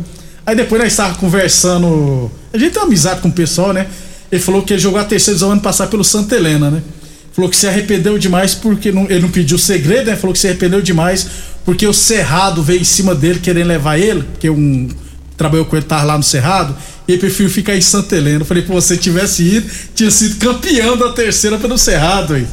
Aí 0.47 0.57
depois 0.57 0.81
nós 0.81 0.93
estávamos 0.93 1.19
conversando. 1.19 2.31
A 2.53 2.59
gente 2.59 2.73
tem 2.73 2.83
amizade 2.83 3.21
com 3.21 3.29
o 3.29 3.33
pessoal, 3.33 3.73
né? 3.73 3.87
Ele 4.31 4.41
falou 4.41 4.63
que 4.63 4.73
ele 4.73 4.81
jogou 4.81 4.99
a 4.99 5.05
terceira 5.05 5.35
divisão 5.35 5.53
ano 5.53 5.61
passado 5.61 5.91
pelo 5.91 6.05
Santa 6.05 6.37
Helena, 6.37 6.71
né? 6.71 6.83
Falou 7.33 7.51
que 7.51 7.57
se 7.57 7.67
arrependeu 7.67 8.19
demais 8.19 8.55
porque 8.55 8.91
não, 8.91 9.05
ele 9.05 9.21
não 9.21 9.31
pediu 9.31 9.59
segredo, 9.59 10.11
né? 10.11 10.17
Falou 10.17 10.33
que 10.33 10.41
se 10.41 10.49
arrependeu 10.49 10.83
demais 10.83 11.27
porque 11.65 11.87
o 11.87 11.93
Cerrado 11.93 12.63
veio 12.63 12.81
em 12.81 12.85
cima 12.85 13.15
dele 13.15 13.39
querendo 13.41 13.69
levar 13.69 13.99
ele, 13.99 14.23
porque 14.23 14.49
um 14.49 14.89
trabalhou 15.37 15.65
com 15.67 15.77
ele, 15.77 15.85
tava 15.85 16.05
lá 16.05 16.17
no 16.17 16.25
Cerrado, 16.25 16.75
e 17.09 17.17
preferiu 17.17 17.51
ficar 17.51 17.75
em 17.75 17.81
Santa 17.81 18.15
Helena. 18.15 18.41
Eu 18.43 18.45
falei, 18.45 18.63
pô, 18.63 18.79
se 18.81 18.97
tivesse 18.99 19.43
ido, 19.43 19.69
tinha 19.95 20.11
sido 20.11 20.37
campeão 20.37 20.97
da 20.97 21.09
terceira 21.11 21.57
pelo 21.57 21.79
Cerrado, 21.79 22.35
aí. 22.35 22.47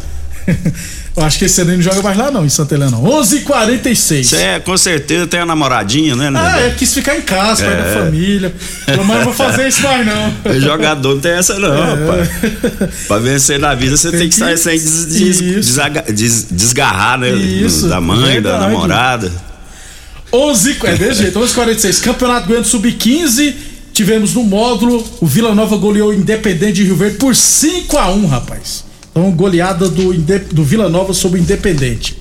Eu 1.18 1.24
acho 1.24 1.40
que 1.40 1.46
esse 1.46 1.62
ano 1.62 1.72
não 1.72 1.82
joga 1.82 2.02
mais 2.02 2.18
lá 2.18 2.30
não, 2.30 2.46
em 2.46 2.50
Santa 2.50 2.76
Helena. 2.76 2.98
11 2.98 3.38
h 3.38 3.46
46 3.46 4.34
É, 4.34 4.60
com 4.60 4.76
certeza 4.78 5.26
tem 5.26 5.40
a 5.40 5.46
namoradinha, 5.46 6.14
né? 6.14 6.30
Ah, 6.36 6.60
é, 6.60 6.72
quis 6.72 6.94
ficar 6.94 7.16
em 7.16 7.22
casa, 7.22 7.64
é. 7.64 7.68
pai 7.68 7.78
da 7.78 8.02
família. 8.02 8.54
Mas 8.86 8.98
não 8.98 9.24
vou 9.24 9.34
fazer 9.34 9.70
isso 9.70 9.82
mais 9.82 10.06
não. 10.06 10.36
Jogador 10.60 11.16
não 11.16 11.22
tem 11.22 11.32
essa 11.32 11.58
não, 11.58 11.74
é. 11.74 11.86
rapaz. 11.86 12.30
Pra 13.08 13.18
vencer 13.20 13.58
na 13.58 13.74
vida 13.74 13.96
você 13.96 14.12
tem, 14.12 14.20
tem 14.22 14.30
que, 14.30 14.36
estar 14.36 14.58
sem 14.58 14.78
des, 14.78 15.06
des, 15.06 15.78
des, 16.14 16.48
desgarrar, 16.52 17.18
né? 17.18 17.30
Isso, 17.32 17.88
da 17.88 18.02
mãe, 18.02 18.34
verdade. 18.34 18.60
da 18.60 18.68
namorada. 18.68 19.32
11 20.34 20.78
é 20.84 20.96
desse 20.98 21.22
jeito, 21.22 21.40
11:46 21.40 22.04
Campeonato 22.04 22.48
Goiano 22.48 22.66
Sub-15. 22.66 23.54
Tivemos 23.96 24.34
no 24.34 24.44
módulo, 24.44 25.02
o 25.22 25.25
Vila 25.25 25.56
Nova 25.56 25.78
goleou 25.78 26.10
o 26.10 26.14
Independente 26.14 26.74
de 26.74 26.84
Rio 26.84 26.98
Verde 26.98 27.16
por 27.16 27.34
5 27.34 27.98
a 27.98 28.12
1 28.12 28.25
rapaz. 28.25 28.84
Então, 29.10 29.32
goleada 29.32 29.88
do, 29.88 30.14
do 30.52 30.66
Vila 30.66 30.90
Nova 30.90 31.14
sobre 31.14 31.40
o 31.40 31.42
Independente. 31.42 32.18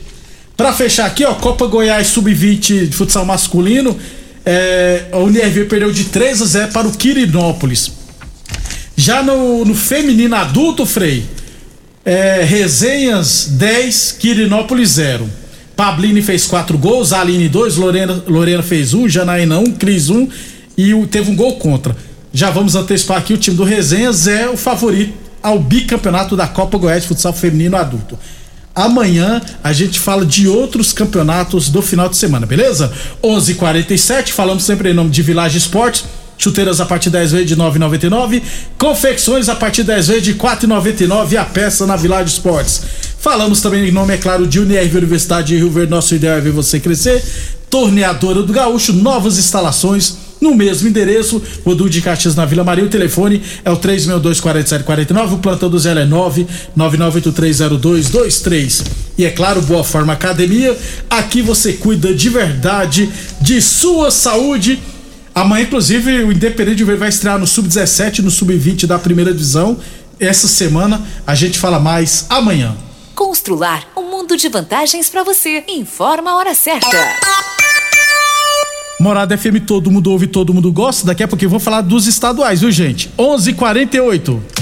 Para 0.56 0.72
fechar 0.72 1.06
aqui, 1.06 1.24
ó, 1.24 1.34
Copa 1.34 1.66
Goiás 1.66 2.06
Sub-20 2.06 2.86
de 2.86 2.94
futsal 2.94 3.26
masculino. 3.26 3.98
É, 4.46 5.06
a 5.10 5.18
Unirv 5.18 5.64
perdeu 5.64 5.90
de 5.90 6.04
3 6.04 6.42
a 6.42 6.44
0 6.44 6.72
para 6.72 6.86
o 6.86 6.92
Quirinópolis. 6.92 7.90
Já 8.96 9.20
no, 9.20 9.64
no 9.64 9.74
feminino 9.74 10.36
adulto, 10.36 10.86
Frei, 10.86 11.24
é, 12.04 12.44
Resenhas 12.44 13.48
10, 13.50 14.12
Quirinópolis 14.20 14.90
0. 14.90 15.28
Pablini 15.74 16.22
fez 16.22 16.46
4 16.46 16.78
gols, 16.78 17.12
Aline 17.12 17.48
2, 17.48 17.74
Lorena, 17.78 18.22
Lorena 18.28 18.62
fez 18.62 18.94
1, 18.94 19.02
um, 19.02 19.08
Janaína 19.08 19.58
1, 19.58 19.60
um, 19.60 19.72
Cris 19.72 20.08
1 20.08 20.16
um, 20.16 20.28
e 20.76 20.94
teve 21.06 21.30
um 21.30 21.36
gol 21.36 21.56
contra. 21.56 21.96
Já 22.32 22.50
vamos 22.50 22.74
antecipar 22.74 23.18
aqui: 23.18 23.32
o 23.32 23.38
time 23.38 23.56
do 23.56 23.64
Resenhas 23.64 24.26
é 24.26 24.48
o 24.48 24.56
favorito 24.56 25.14
ao 25.42 25.58
bicampeonato 25.58 26.34
da 26.34 26.46
Copa 26.46 26.78
Goiás 26.78 27.02
de 27.02 27.08
Futsal 27.08 27.32
Feminino 27.32 27.76
Adulto. 27.76 28.18
Amanhã 28.74 29.40
a 29.62 29.72
gente 29.72 30.00
fala 30.00 30.26
de 30.26 30.48
outros 30.48 30.92
campeonatos 30.92 31.68
do 31.68 31.80
final 31.80 32.08
de 32.08 32.16
semana, 32.16 32.44
beleza? 32.44 32.92
11:47 33.22 34.32
falamos 34.32 34.64
sempre 34.64 34.90
em 34.90 34.94
nome 34.94 35.10
de 35.10 35.22
Village 35.22 35.58
Esportes. 35.58 36.04
Chuteiras 36.36 36.80
a 36.80 36.86
partir 36.86 37.10
10 37.10 37.30
vezes 37.30 37.46
de 37.46 37.56
9,99. 37.56 38.42
Confecções 38.76 39.48
a 39.48 39.54
partir 39.54 39.84
10 39.84 40.08
vezes 40.08 40.22
de 40.24 40.34
4,99 40.34 41.36
a 41.36 41.44
peça 41.44 41.86
na 41.86 41.94
Village 41.94 42.32
Esportes. 42.32 42.82
Falamos 43.20 43.60
também 43.60 43.86
em 43.86 43.92
nome, 43.92 44.14
é 44.14 44.16
claro, 44.16 44.44
de 44.44 44.58
Unirv 44.58 44.96
Universidade 44.96 45.48
de 45.48 45.56
Rio 45.56 45.70
Verde. 45.70 45.92
Nosso 45.92 46.12
ideal 46.12 46.38
é 46.38 46.40
ver 46.40 46.50
você 46.50 46.80
crescer. 46.80 47.22
Torneadora 47.70 48.42
do 48.42 48.52
Gaúcho, 48.52 48.92
novas 48.92 49.38
instalações 49.38 50.23
no 50.44 50.54
mesmo 50.54 50.86
endereço, 50.86 51.42
Rodul 51.64 51.88
de 51.88 52.00
Caxias 52.02 52.36
na 52.36 52.44
Vila 52.44 52.62
Maria. 52.62 52.84
O 52.84 52.88
telefone 52.88 53.42
é 53.64 53.70
o 53.70 53.78
362-4749. 53.78 55.32
O 55.32 55.38
plantão 55.38 55.70
do 55.70 55.78
Zé 55.78 55.92
é 55.92 56.06
999830223. 56.76 58.84
E 59.16 59.24
é 59.24 59.30
claro, 59.30 59.62
Boa 59.62 59.82
Forma 59.82 60.12
Academia. 60.12 60.76
Aqui 61.08 61.40
você 61.40 61.72
cuida 61.72 62.12
de 62.14 62.28
verdade 62.28 63.10
de 63.40 63.62
sua 63.62 64.10
saúde. 64.10 64.78
Amanhã, 65.34 65.64
inclusive, 65.64 66.24
o 66.24 66.30
Independente 66.30 66.84
vai 66.84 67.08
estrear 67.08 67.38
no 67.38 67.46
Sub-17 67.46 68.18
no 68.18 68.30
Sub-20 68.30 68.84
da 68.86 68.98
primeira 68.98 69.32
divisão. 69.32 69.78
Essa 70.20 70.46
semana 70.46 71.00
a 71.26 71.34
gente 71.34 71.58
fala 71.58 71.80
mais 71.80 72.26
amanhã. 72.28 72.76
Constrular 73.14 73.88
um 73.96 74.10
mundo 74.10 74.36
de 74.36 74.50
vantagens 74.50 75.08
para 75.08 75.24
você. 75.24 75.64
Informa 75.68 76.32
a 76.32 76.36
hora 76.36 76.54
certa. 76.54 76.86
Morada 78.98 79.36
FM, 79.36 79.60
todo 79.66 79.90
mundo 79.90 80.10
ouve, 80.10 80.26
todo 80.26 80.54
mundo 80.54 80.70
gosta. 80.72 81.06
Daqui 81.06 81.22
a 81.22 81.28
pouquinho 81.28 81.46
eu 81.46 81.50
vou 81.50 81.60
falar 81.60 81.80
dos 81.80 82.06
estaduais, 82.06 82.60
viu, 82.60 82.70
gente? 82.70 83.10
11:48. 83.18 84.40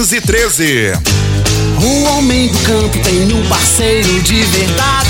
1513. 0.00 0.92
O 1.82 2.04
homem 2.04 2.48
do 2.48 2.58
campo 2.60 2.98
tem 3.00 3.30
um 3.34 3.46
parceiro 3.48 4.22
de 4.22 4.42
verdade. 4.44 5.09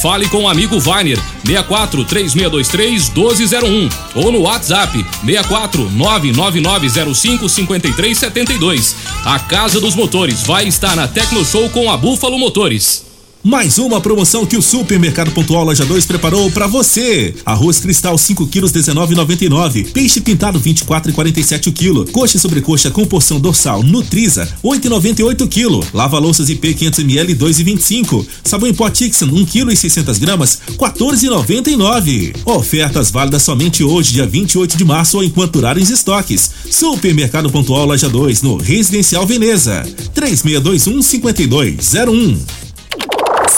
Fale 0.00 0.26
com 0.28 0.44
o 0.44 0.48
amigo 0.48 0.80
Vainer 0.80 1.18
64 1.44 2.04
3623 2.06 3.10
1201 3.10 3.88
ou 4.14 4.32
no 4.32 4.40
WhatsApp 4.40 5.04
64 5.24 5.90
99905 5.90 7.48
5372. 7.48 8.96
A 9.26 9.38
Casa 9.38 9.78
dos 9.78 9.94
Motores 9.94 10.42
vai 10.42 10.66
estar 10.66 10.96
na 10.96 11.06
Tecno 11.06 11.44
Show 11.44 11.68
com 11.68 11.90
a 11.90 11.98
Búfalo 11.98 12.38
Motores. 12.38 13.09
Mais 13.42 13.78
uma 13.78 14.02
promoção 14.02 14.44
que 14.44 14.54
o 14.54 14.60
Supermercado 14.60 15.30
Pontual 15.30 15.64
Loja 15.64 15.86
2 15.86 16.04
preparou 16.04 16.50
para 16.50 16.66
você. 16.66 17.34
Arroz 17.46 17.80
cristal 17.80 18.18
5 18.18 18.46
quilos 18.48 18.70
19,99. 18.70 19.92
Peixe 19.92 20.20
pintado 20.20 20.60
24,47 20.60 21.68
o 21.68 21.72
quilo. 21.72 22.04
Coxa 22.12 22.36
e 22.36 22.40
sobrecoxa 22.40 22.90
com 22.90 23.06
porção 23.06 23.40
dorsal 23.40 23.82
Nutriza 23.82 24.46
8,98 24.62 25.48
quilo. 25.48 25.82
Lava 25.94 26.18
louças 26.18 26.50
IP 26.50 26.74
500 26.74 26.98
ml 26.98 27.34
2,25. 27.34 28.26
Sabão 28.44 28.68
em 28.68 28.74
pó 28.74 28.90
Tixan 28.90 29.28
1 29.32 29.46
quilo 29.46 29.72
e 29.72 29.76
600 29.76 30.18
gramas 30.18 30.60
14,99. 30.76 32.36
Ofertas 32.44 33.10
válidas 33.10 33.42
somente 33.42 33.82
hoje, 33.82 34.12
dia 34.12 34.26
28 34.26 34.76
de 34.76 34.84
março 34.84 35.16
ou 35.16 35.24
enquanto 35.24 35.52
durarem 35.52 35.82
os 35.82 35.88
estoques. 35.88 36.50
Supermercado 36.70 37.48
Pontual 37.48 37.86
Loja 37.86 38.10
2 38.10 38.42
no 38.42 38.58
Residencial 38.58 39.26
Veneza 39.26 39.82
3621 40.12 41.00
5201 41.00 42.69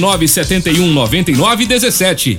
9971 0.00 1.36
9917. 1.36 2.38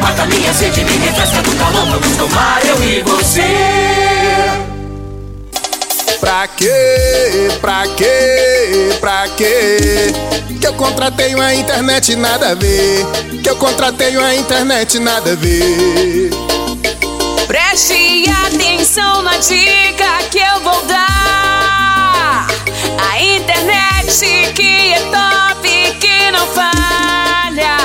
Mata 0.00 0.26
minha 0.26 0.52
sede, 0.52 0.84
me 0.84 0.96
refresca 0.96 1.42
do 1.42 1.54
calor. 1.56 1.86
Vamos 1.86 2.16
tomar 2.16 2.64
eu 2.64 2.82
e 2.82 3.02
você. 3.02 3.42
Pra 6.20 6.46
quê? 6.48 7.48
Pra 7.60 7.82
quê? 7.96 8.96
Pra 9.00 9.28
quê? 9.36 10.12
Que 10.60 10.66
eu 10.66 10.74
contratei 10.74 11.34
uma 11.34 11.54
internet 11.54 12.14
nada 12.16 12.50
a 12.50 12.54
ver. 12.54 13.06
Que 13.42 13.48
eu 13.48 13.56
contratei 13.56 14.16
uma 14.16 14.34
internet 14.34 14.98
nada 14.98 15.32
a 15.32 15.34
ver. 15.34 16.30
Preste 17.46 18.24
atenção 18.46 19.22
na 19.22 19.36
dica 19.38 20.18
que 20.30 20.38
eu 20.38 20.60
vou 20.60 20.82
dar. 20.82 22.46
A 23.10 23.22
internet 23.22 24.52
que 24.54 24.92
é 24.92 25.00
top, 25.10 25.68
que 25.98 26.30
não 26.30 26.46
falha. 26.48 27.78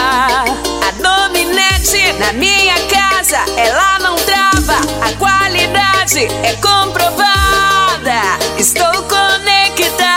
A 1.86 2.14
na 2.14 2.34
minha 2.34 2.74
casa, 2.88 3.38
ela 3.56 4.00
não 4.00 4.16
trava. 4.16 4.80
A 5.04 5.12
qualidade 5.20 6.26
é 6.42 6.54
comprovada. 6.54 8.40
Estou 8.58 9.04
conectada. 9.04 10.10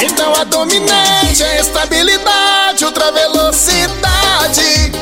Então 0.00 0.32
a 0.34 0.44
dominante 0.44 1.42
é 1.42 1.60
estabilidade, 1.60 2.86
ultra 2.86 3.12
velocidade. 3.12 4.92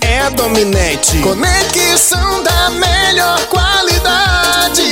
É 0.00 0.20
a 0.20 0.30
dominante. 0.30 1.18
Conexão 1.18 2.42
da 2.42 2.70
melhor 2.70 3.44
qualidade. 3.48 4.82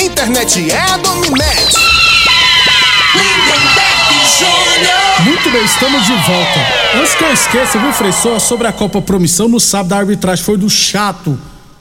Internet 0.00 0.70
é 0.70 0.80
a 0.80 0.96
dominante. 0.96 2.05
Estamos 5.64 6.04
de 6.04 6.12
volta. 6.12 6.60
Antes 7.00 7.14
que 7.14 7.24
eu 7.24 7.32
esqueça, 7.32 7.78
viu, 7.78 7.90
Frei, 7.92 8.12
só 8.12 8.38
sobre 8.38 8.66
a 8.66 8.72
Copa 8.72 9.00
Promissão, 9.00 9.48
no 9.48 9.58
sábado 9.58 9.94
a 9.94 9.98
arbitragem 9.98 10.44
foi 10.44 10.58
do 10.58 10.68
chato 10.68 11.38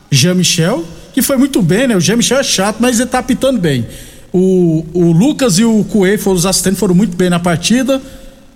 Jean-Michel, 0.10 0.86
que 1.14 1.22
foi 1.22 1.36
muito 1.36 1.62
bem, 1.62 1.88
né? 1.88 1.96
O 1.96 2.00
Jean-Michel 2.00 2.40
é 2.40 2.44
chato, 2.44 2.78
mas 2.80 3.00
ele 3.00 3.10
tá 3.10 3.20
apitando 3.20 3.60
bem. 3.60 3.86
O, 4.32 4.86
o 4.94 5.12
Lucas 5.12 5.60
e 5.60 5.66
o 5.66 5.84
Coelho 5.86 6.20
foram 6.20 6.38
os 6.38 6.46
assistentes, 6.46 6.80
foram 6.80 6.96
muito 6.96 7.18
bem 7.18 7.30
na 7.30 7.40
partida, 7.40 8.02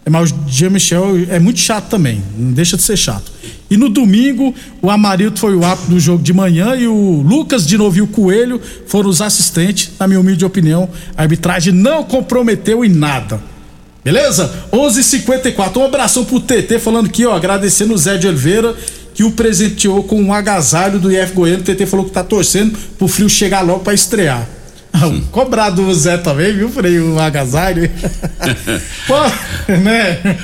mas 0.10 0.32
o 0.32 0.36
Jean-Michel 0.47 1.25
é 1.29 1.38
muito 1.38 1.60
chato 1.60 1.89
também, 1.89 2.23
não 2.38 2.53
deixa 2.53 2.77
de 2.77 2.84
ser 2.84 2.95
chato. 2.95 3.29
E 3.69 3.75
no 3.75 3.89
domingo, 3.89 4.55
o 4.82 4.89
Amarildo 4.89 5.38
foi 5.38 5.53
o 5.53 5.65
árbitro 5.65 5.95
do 5.95 5.99
jogo 5.99 6.23
de 6.23 6.32
manhã 6.32 6.75
e 6.75 6.88
o 6.88 7.21
Lucas 7.21 7.67
de 7.67 7.77
novo 7.77 7.97
e 7.97 8.01
o 8.01 8.08
Coelho 8.08 8.62
foram 8.88 9.10
os 9.10 9.21
assistentes. 9.21 9.91
Na 9.99 10.08
minha 10.08 10.19
humilde 10.19 10.45
opinião, 10.45 10.89
a 11.15 11.21
arbitragem 11.23 11.73
não 11.73 12.05
comprometeu 12.05 12.86
em 12.86 12.89
nada. 12.89 13.58
Beleza? 14.03 14.51
11:54. 14.71 15.77
Um 15.77 15.85
abração 15.85 16.25
pro 16.25 16.39
TT 16.39 16.79
falando 16.79 17.07
aqui, 17.07 17.25
ó, 17.25 17.35
agradecendo 17.35 17.93
o 17.93 17.97
Zé 17.97 18.17
de 18.17 18.27
Oliveira 18.27 18.75
que 19.13 19.23
o 19.25 19.31
presenteou 19.31 20.03
com 20.03 20.21
um 20.21 20.33
agasalho 20.33 20.97
do 20.97 21.12
IF 21.12 21.33
Goiano. 21.33 21.62
O 21.62 21.65
TT 21.65 21.85
falou 21.85 22.05
que 22.05 22.12
tá 22.12 22.23
torcendo 22.23 22.77
pro 22.97 23.07
frio 23.07 23.27
chegar 23.27 23.62
logo 23.62 23.81
pra 23.81 23.93
estrear. 23.93 24.47
Cobrado 25.31 25.85
o 25.85 25.93
Zé 25.93 26.17
também, 26.17 26.55
viu, 26.55 26.69
Frei? 26.69 26.99
O 26.99 27.19
agasalho. 27.19 27.89
Pô, 29.05 29.15
né? 29.73 30.38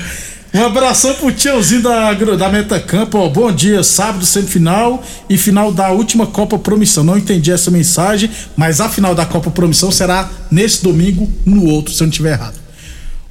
Um 0.54 0.64
abração 0.64 1.14
pro 1.14 1.32
tiozinho 1.32 1.82
da, 1.82 2.12
da 2.12 2.48
Metacampo, 2.48 3.18
ó. 3.18 3.28
Bom 3.28 3.50
dia, 3.52 3.82
sábado, 3.82 4.24
semifinal 4.24 5.02
e 5.28 5.36
final 5.36 5.72
da 5.72 5.90
última 5.90 6.26
Copa 6.26 6.58
Promissão. 6.58 7.02
Não 7.02 7.18
entendi 7.18 7.50
essa 7.50 7.70
mensagem, 7.70 8.30
mas 8.56 8.80
a 8.80 8.88
final 8.88 9.14
da 9.14 9.26
Copa 9.26 9.50
Promissão 9.50 9.90
será 9.90 10.30
nesse 10.50 10.82
domingo, 10.82 11.30
no 11.44 11.64
outro, 11.64 11.92
se 11.92 12.02
eu 12.02 12.06
não 12.06 12.10
estiver 12.10 12.32
errado. 12.32 12.65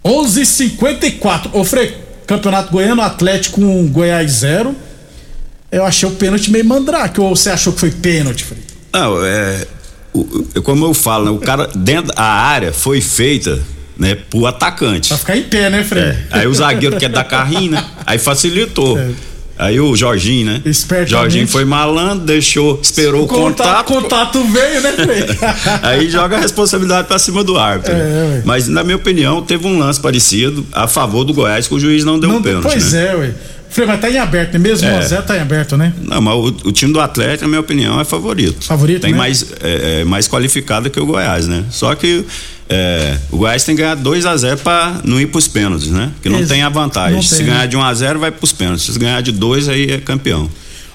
11:54. 0.05 1.49
Ô, 1.51 1.63
Frei, 1.63 1.97
Campeonato 2.27 2.71
Goiano, 2.71 3.01
Atlético 3.01 3.59
1, 3.61 3.87
Goiás 3.87 4.31
0. 4.31 4.75
Eu 5.71 5.83
achei 5.83 6.07
o 6.07 6.11
pênalti 6.11 6.51
meio 6.51 6.63
mandrake, 6.63 7.19
ou 7.19 7.35
você 7.35 7.49
achou 7.49 7.73
que 7.73 7.79
foi 7.79 7.91
pênalti, 7.91 8.45
Frei? 8.45 8.61
Não, 8.93 9.25
é. 9.25 9.65
O, 10.13 10.61
como 10.61 10.85
eu 10.85 10.93
falo, 10.93 11.25
né, 11.25 11.31
o 11.31 11.39
cara 11.39 11.69
dentro 11.75 12.13
a 12.15 12.23
área 12.23 12.71
foi 12.71 13.01
feita 13.01 13.61
né, 13.97 14.15
pro 14.15 14.45
atacante. 14.45 15.09
Pra 15.09 15.17
ficar 15.17 15.35
em 15.35 15.43
pé, 15.43 15.69
né, 15.69 15.83
Frei? 15.83 16.03
É, 16.03 16.25
aí 16.31 16.47
o 16.47 16.53
zagueiro 16.53 16.97
quer 16.97 17.09
dar 17.09 17.23
carrinho, 17.23 17.71
né? 17.71 17.83
Aí 18.05 18.17
facilitou. 18.17 18.97
É. 18.97 19.09
Aí 19.57 19.79
o 19.79 19.95
Jorginho, 19.95 20.45
né? 20.47 20.61
Espertamente. 20.65 21.11
Jorginho 21.11 21.47
foi 21.47 21.63
malandro, 21.63 22.25
deixou, 22.25 22.77
esperou 22.81 23.23
o 23.23 23.27
contato. 23.27 23.85
Contato 23.87 24.43
veio, 24.43 24.81
né? 24.81 24.93
Aí 25.81 26.09
joga 26.09 26.35
a 26.35 26.39
responsabilidade 26.39 27.07
pra 27.07 27.17
cima 27.17 27.43
do 27.43 27.57
árbitro. 27.57 27.93
É, 27.93 27.95
né? 27.95 28.41
Mas, 28.45 28.67
na 28.67 28.83
minha 28.83 28.97
opinião, 28.97 29.41
teve 29.41 29.65
um 29.65 29.79
lance 29.79 29.99
parecido 29.99 30.65
a 30.73 30.87
favor 30.87 31.23
do 31.23 31.33
Goiás, 31.33 31.67
que 31.67 31.73
o 31.73 31.79
juiz 31.79 32.03
não 32.03 32.19
deu 32.19 32.29
Não, 32.29 32.37
um 32.37 32.41
pênalti. 32.41 32.63
pois 32.63 32.91
né? 32.93 33.07
é, 33.11 33.15
ué. 33.15 33.33
Frei, 33.75 33.85
mas 33.88 33.99
tá 33.99 34.09
em 34.09 34.17
aberto, 34.17 34.53
né? 34.53 34.59
Mesmo 34.59 34.88
É. 34.88 34.99
o 34.99 35.03
Zé 35.03 35.21
tá 35.21 35.35
em 35.38 35.41
aberto, 35.41 35.75
né? 35.75 35.91
Não, 36.01 36.21
mas 36.21 36.33
o, 36.33 36.47
o 36.69 36.71
time 36.71 36.93
do 36.93 36.99
Atlético, 37.01 37.43
na 37.43 37.49
minha 37.49 37.59
opinião, 37.59 37.99
é 37.99 38.05
favorito. 38.05 38.63
Favorito, 38.65 39.01
Tem 39.01 39.11
né? 39.11 39.17
mais, 39.17 39.45
é, 39.61 39.99
é, 40.01 40.05
mais 40.05 40.27
qualificado 40.29 40.89
que 40.89 40.99
o 40.99 41.05
Goiás, 41.05 41.45
né? 41.47 41.65
Só 41.69 41.93
que 41.93 42.23
é, 42.69 43.17
o 43.29 43.38
Goiás 43.38 43.63
tem 43.65 43.75
que 43.75 43.81
ganhar 43.81 43.95
2 43.95 44.25
a 44.25 44.35
0 44.38 44.57
para 44.59 45.01
não 45.03 45.19
ir 45.19 45.25
pros 45.27 45.47
pênaltis, 45.47 45.89
né? 45.89 46.09
Que 46.23 46.29
não 46.29 46.39
Ex- 46.39 46.47
tem 46.47 46.63
a 46.63 46.69
vantagem. 46.69 47.15
não 47.15 47.21
Se 47.21 47.35
tem, 47.38 47.45
ganhar 47.47 47.59
né? 47.59 47.67
de 47.67 47.75
1 47.77 47.83
a 47.83 47.93
0 47.93 48.17
vai 48.19 48.31
pros 48.31 48.51
pênaltis. 48.53 48.85
Se 48.85 48.97
ganhar 48.97 49.21
de 49.21 49.31
2 49.33 49.67
aí 49.67 49.91
é 49.91 49.97
campeão. 49.99 50.49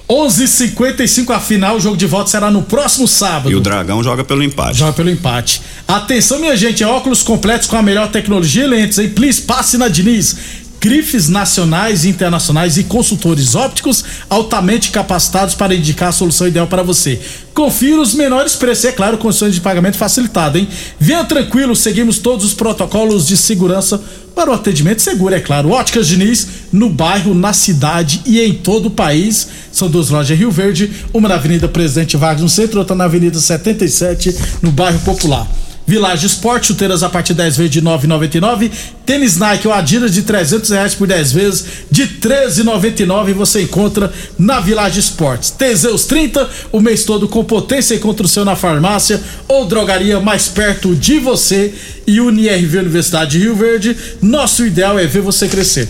11:55 0.09 1.31
a 1.33 1.39
final, 1.39 1.77
o 1.77 1.79
jogo 1.79 1.95
de 1.95 2.05
volta 2.05 2.29
será 2.29 2.51
no 2.51 2.61
próximo 2.63 3.07
sábado. 3.07 3.49
E 3.51 3.55
o 3.55 3.61
Dragão 3.61 4.03
joga 4.03 4.23
pelo 4.25 4.43
empate. 4.43 4.77
Joga 4.79 4.91
pelo 4.93 5.09
empate. 5.09 5.61
Atenção, 5.87 6.39
minha 6.39 6.55
gente, 6.57 6.83
é 6.83 6.87
óculos 6.87 7.23
completos 7.23 7.65
com 7.67 7.77
a 7.77 7.81
melhor 7.81 8.09
tecnologia 8.09 8.65
e 8.65 8.67
lentes, 8.67 8.99
hein? 8.99 9.09
Please, 9.09 9.41
passe 9.41 9.77
na 9.77 9.87
Diniz. 9.87 10.35
Grifes 10.81 11.29
nacionais 11.29 12.05
e 12.05 12.09
internacionais 12.09 12.75
e 12.75 12.83
consultores 12.83 13.53
ópticos 13.53 14.03
altamente 14.27 14.89
capacitados 14.89 15.53
para 15.53 15.75
indicar 15.75 16.09
a 16.09 16.11
solução 16.11 16.47
ideal 16.47 16.65
para 16.65 16.81
você. 16.81 17.19
Confira 17.53 18.01
os 18.01 18.15
menores 18.15 18.55
preços 18.55 18.85
é 18.85 18.91
claro, 18.91 19.19
condições 19.19 19.53
de 19.53 19.61
pagamento 19.61 19.95
facilitado, 19.95 20.57
hein? 20.57 20.67
Venha 20.99 21.23
tranquilo, 21.23 21.75
seguimos 21.75 22.17
todos 22.17 22.43
os 22.43 22.55
protocolos 22.55 23.27
de 23.27 23.37
segurança 23.37 24.01
para 24.33 24.49
o 24.49 24.53
atendimento 24.55 25.03
seguro, 25.03 25.35
é 25.35 25.39
claro. 25.39 25.69
Óticas 25.69 26.07
Diniz, 26.07 26.47
no 26.71 26.89
bairro, 26.89 27.35
na 27.35 27.53
cidade 27.53 28.21
e 28.25 28.41
em 28.41 28.55
todo 28.55 28.87
o 28.87 28.91
país. 28.91 29.49
São 29.71 29.87
duas 29.87 30.09
lojas 30.09 30.35
Rio 30.35 30.49
Verde, 30.49 30.91
uma 31.13 31.29
na 31.29 31.35
Avenida 31.35 31.67
Presidente 31.67 32.17
Vargas 32.17 32.41
no 32.41 32.49
centro, 32.49 32.79
outra 32.79 32.95
na 32.95 33.03
Avenida 33.03 33.39
77, 33.39 34.35
no 34.63 34.71
bairro 34.71 34.99
Popular. 35.01 35.47
Village 35.85 36.25
Esporte, 36.25 36.67
chuteiras 36.67 37.03
a 37.03 37.09
partir 37.09 37.33
de 37.33 37.39
10 37.39 37.57
vezes 37.57 37.71
de 37.71 37.81
9,99. 37.81 38.71
Tênis 39.05 39.37
Nike 39.37 39.67
ou 39.67 39.73
Adidas 39.73 40.13
de 40.13 40.21
300 40.21 40.69
reais 40.69 40.95
por 40.95 41.07
10 41.07 41.31
vezes 41.31 41.65
de 41.89 42.07
13,99 42.07 43.33
você 43.33 43.63
encontra 43.63 44.11
na 44.37 44.59
Village 44.59 44.99
Esportes. 44.99 45.49
Teseus 45.51 46.05
30, 46.05 46.49
o 46.71 46.79
mês 46.79 47.03
todo 47.03 47.27
com 47.27 47.43
potência 47.43 47.95
encontra 47.95 48.25
o 48.25 48.29
seu 48.29 48.45
na 48.45 48.55
farmácia 48.55 49.21
ou 49.47 49.65
drogaria 49.65 50.19
mais 50.19 50.47
perto 50.47 50.95
de 50.95 51.19
você. 51.19 51.73
E 52.07 52.19
UniRV 52.19 52.79
Universidade 52.79 53.31
de 53.31 53.39
Rio 53.39 53.55
Verde, 53.55 53.95
nosso 54.21 54.65
ideal 54.65 54.97
é 54.97 55.05
ver 55.05 55.21
você 55.21 55.47
crescer. 55.47 55.87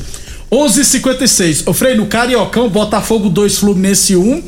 11:56. 0.51 1.63
O 1.65 1.73
Frei 1.73 1.95
no 1.95 2.08
Cariocão, 2.08 2.69
Botafogo 2.69 3.30
2, 3.30 3.58
Fluminense 3.58 4.15
1. 4.15 4.43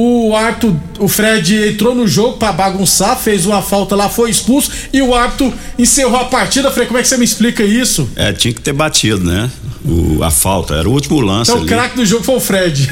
O 0.00 0.36
Arthur, 0.36 0.76
o 1.00 1.08
Fred 1.08 1.70
entrou 1.70 1.92
no 1.92 2.06
jogo 2.06 2.36
pra 2.36 2.52
bagunçar, 2.52 3.18
fez 3.18 3.44
uma 3.46 3.60
falta 3.60 3.96
lá, 3.96 4.08
foi 4.08 4.30
expulso 4.30 4.70
e 4.92 5.02
o 5.02 5.12
árbitro 5.12 5.52
encerrou 5.76 6.20
a 6.20 6.26
partida. 6.26 6.70
Frei, 6.70 6.86
como 6.86 7.00
é 7.00 7.02
que 7.02 7.08
você 7.08 7.16
me 7.16 7.24
explica 7.24 7.64
isso? 7.64 8.08
É, 8.14 8.32
tinha 8.32 8.54
que 8.54 8.60
ter 8.60 8.72
batido, 8.72 9.24
né? 9.24 9.50
O- 9.84 10.22
a 10.22 10.30
falta, 10.30 10.74
era 10.74 10.88
o 10.88 10.92
último 10.92 11.18
lance 11.20 11.50
Então 11.50 11.56
o 11.56 11.66
ali. 11.66 11.68
craque 11.68 11.96
do 11.96 12.06
jogo 12.06 12.22
foi 12.22 12.36
o 12.36 12.40
Fred. 12.40 12.88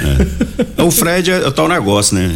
O 0.84 0.90
Fred 0.90 1.30
é, 1.30 1.34
é 1.42 1.46
o 1.46 1.52
tal 1.52 1.68
negócio, 1.68 2.16
né? 2.16 2.34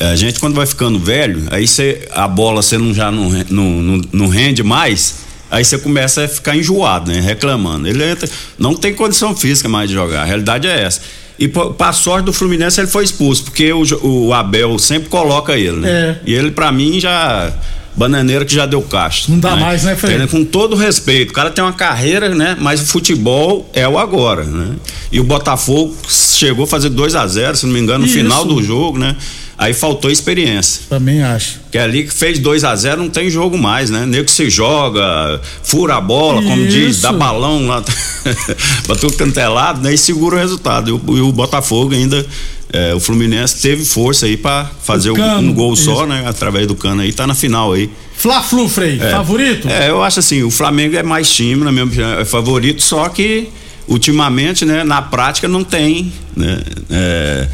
A 0.00 0.16
gente 0.16 0.40
quando 0.40 0.54
vai 0.56 0.66
ficando 0.66 0.98
velho, 0.98 1.44
aí 1.50 1.68
você, 1.68 2.08
a 2.10 2.26
bola 2.26 2.62
você 2.62 2.76
não, 2.76 2.92
já 2.92 3.12
não, 3.12 3.28
não, 3.48 3.64
não, 3.82 4.00
não 4.12 4.26
rende 4.28 4.62
mais, 4.64 5.16
aí 5.48 5.64
você 5.64 5.78
começa 5.78 6.24
a 6.24 6.28
ficar 6.28 6.56
enjoado, 6.56 7.12
né? 7.12 7.20
Reclamando. 7.20 7.86
Ele 7.86 8.02
entra- 8.02 8.28
não 8.58 8.74
tem 8.74 8.92
condição 8.92 9.36
física 9.36 9.68
mais 9.68 9.88
de 9.88 9.94
jogar, 9.94 10.22
a 10.22 10.24
realidade 10.24 10.66
é 10.66 10.82
essa. 10.82 11.00
E 11.40 11.48
pra 11.48 11.90
sorte 11.94 12.26
do 12.26 12.34
Fluminense 12.34 12.78
ele 12.78 12.86
foi 12.86 13.02
expulso, 13.02 13.44
porque 13.44 13.72
o, 13.72 13.82
o 14.02 14.34
Abel 14.34 14.78
sempre 14.78 15.08
coloca 15.08 15.56
ele, 15.56 15.78
né? 15.78 15.90
É. 15.90 16.20
E 16.26 16.34
ele 16.34 16.50
pra 16.50 16.70
mim 16.70 17.00
já 17.00 17.50
bananeiro 17.96 18.44
que 18.44 18.54
já 18.54 18.66
deu 18.66 18.82
caixa. 18.82 19.24
Não 19.28 19.38
dá 19.38 19.56
mais, 19.56 19.82
né, 19.84 19.96
Fred? 19.96 20.16
Entendeu? 20.16 20.28
Com 20.28 20.44
todo 20.44 20.76
respeito, 20.76 21.30
o 21.30 21.32
cara 21.32 21.50
tem 21.50 21.64
uma 21.64 21.72
carreira, 21.72 22.34
né? 22.34 22.56
Mas 22.60 22.82
o 22.82 22.86
futebol 22.86 23.68
é 23.72 23.88
o 23.88 23.98
agora, 23.98 24.44
né? 24.44 24.76
E 25.10 25.18
o 25.18 25.24
Botafogo 25.24 25.96
chegou 26.08 26.64
a 26.64 26.68
fazer 26.68 26.90
2 26.90 27.14
a 27.14 27.26
0 27.26 27.56
se 27.56 27.66
não 27.66 27.72
me 27.72 27.80
engano, 27.80 28.00
no 28.00 28.06
Isso. 28.06 28.14
final 28.14 28.44
do 28.44 28.62
jogo, 28.62 28.98
né? 28.98 29.16
Aí 29.62 29.74
faltou 29.74 30.10
experiência. 30.10 30.80
Também 30.88 31.22
acho. 31.22 31.60
Que 31.70 31.76
ali 31.76 32.04
que 32.04 32.14
fez 32.14 32.38
2 32.38 32.64
a 32.64 32.74
0 32.74 33.02
não 33.02 33.10
tem 33.10 33.28
jogo 33.28 33.58
mais, 33.58 33.90
né? 33.90 34.06
Nego 34.06 34.30
se 34.30 34.48
joga, 34.48 35.38
fura 35.62 35.96
a 35.96 36.00
bola, 36.00 36.42
como 36.42 36.66
diz, 36.66 36.92
Isso. 36.96 37.02
dá 37.02 37.12
balão 37.12 37.66
lá 37.66 37.84
tudo 38.98 39.12
cantelado, 39.18 39.82
né? 39.82 39.92
E 39.92 39.98
segura 39.98 40.36
o 40.36 40.38
resultado. 40.38 40.88
E 40.88 40.92
o, 40.92 41.16
e 41.18 41.20
o 41.20 41.30
Botafogo 41.30 41.92
ainda, 41.94 42.24
é, 42.72 42.94
o 42.94 43.00
Fluminense 43.00 43.60
teve 43.60 43.84
força 43.84 44.24
aí 44.24 44.36
pra 44.38 44.70
fazer 44.82 45.10
um- 45.10 45.38
um 45.38 45.52
gol 45.52 45.76
só, 45.76 45.92
isso. 45.92 46.06
né? 46.06 46.24
Através 46.26 46.66
do 46.66 46.74
cano 46.74 47.02
aí, 47.02 47.12
tá 47.12 47.26
na 47.26 47.34
final 47.34 47.74
aí. 47.74 47.90
Fla-Flu, 48.16 48.66
Frei, 48.66 48.98
É. 48.98 49.10
favorito? 49.10 49.68
É, 49.68 49.90
eu 49.90 50.02
acho 50.02 50.20
assim, 50.20 50.42
o 50.42 50.50
Flamengo 50.50 50.96
é 50.96 51.02
mais 51.02 51.30
time, 51.30 51.62
na 51.64 51.70
minha 51.70 51.84
opinião, 51.84 52.18
é 52.18 52.24
favorito, 52.24 52.80
só 52.82 53.08
que 53.10 53.48
ultimamente, 53.86 54.64
né, 54.64 54.84
na 54.84 55.02
prática 55.02 55.46
não 55.48 55.64
tem, 55.64 56.12
né, 56.36 56.60
é, 56.90 57.48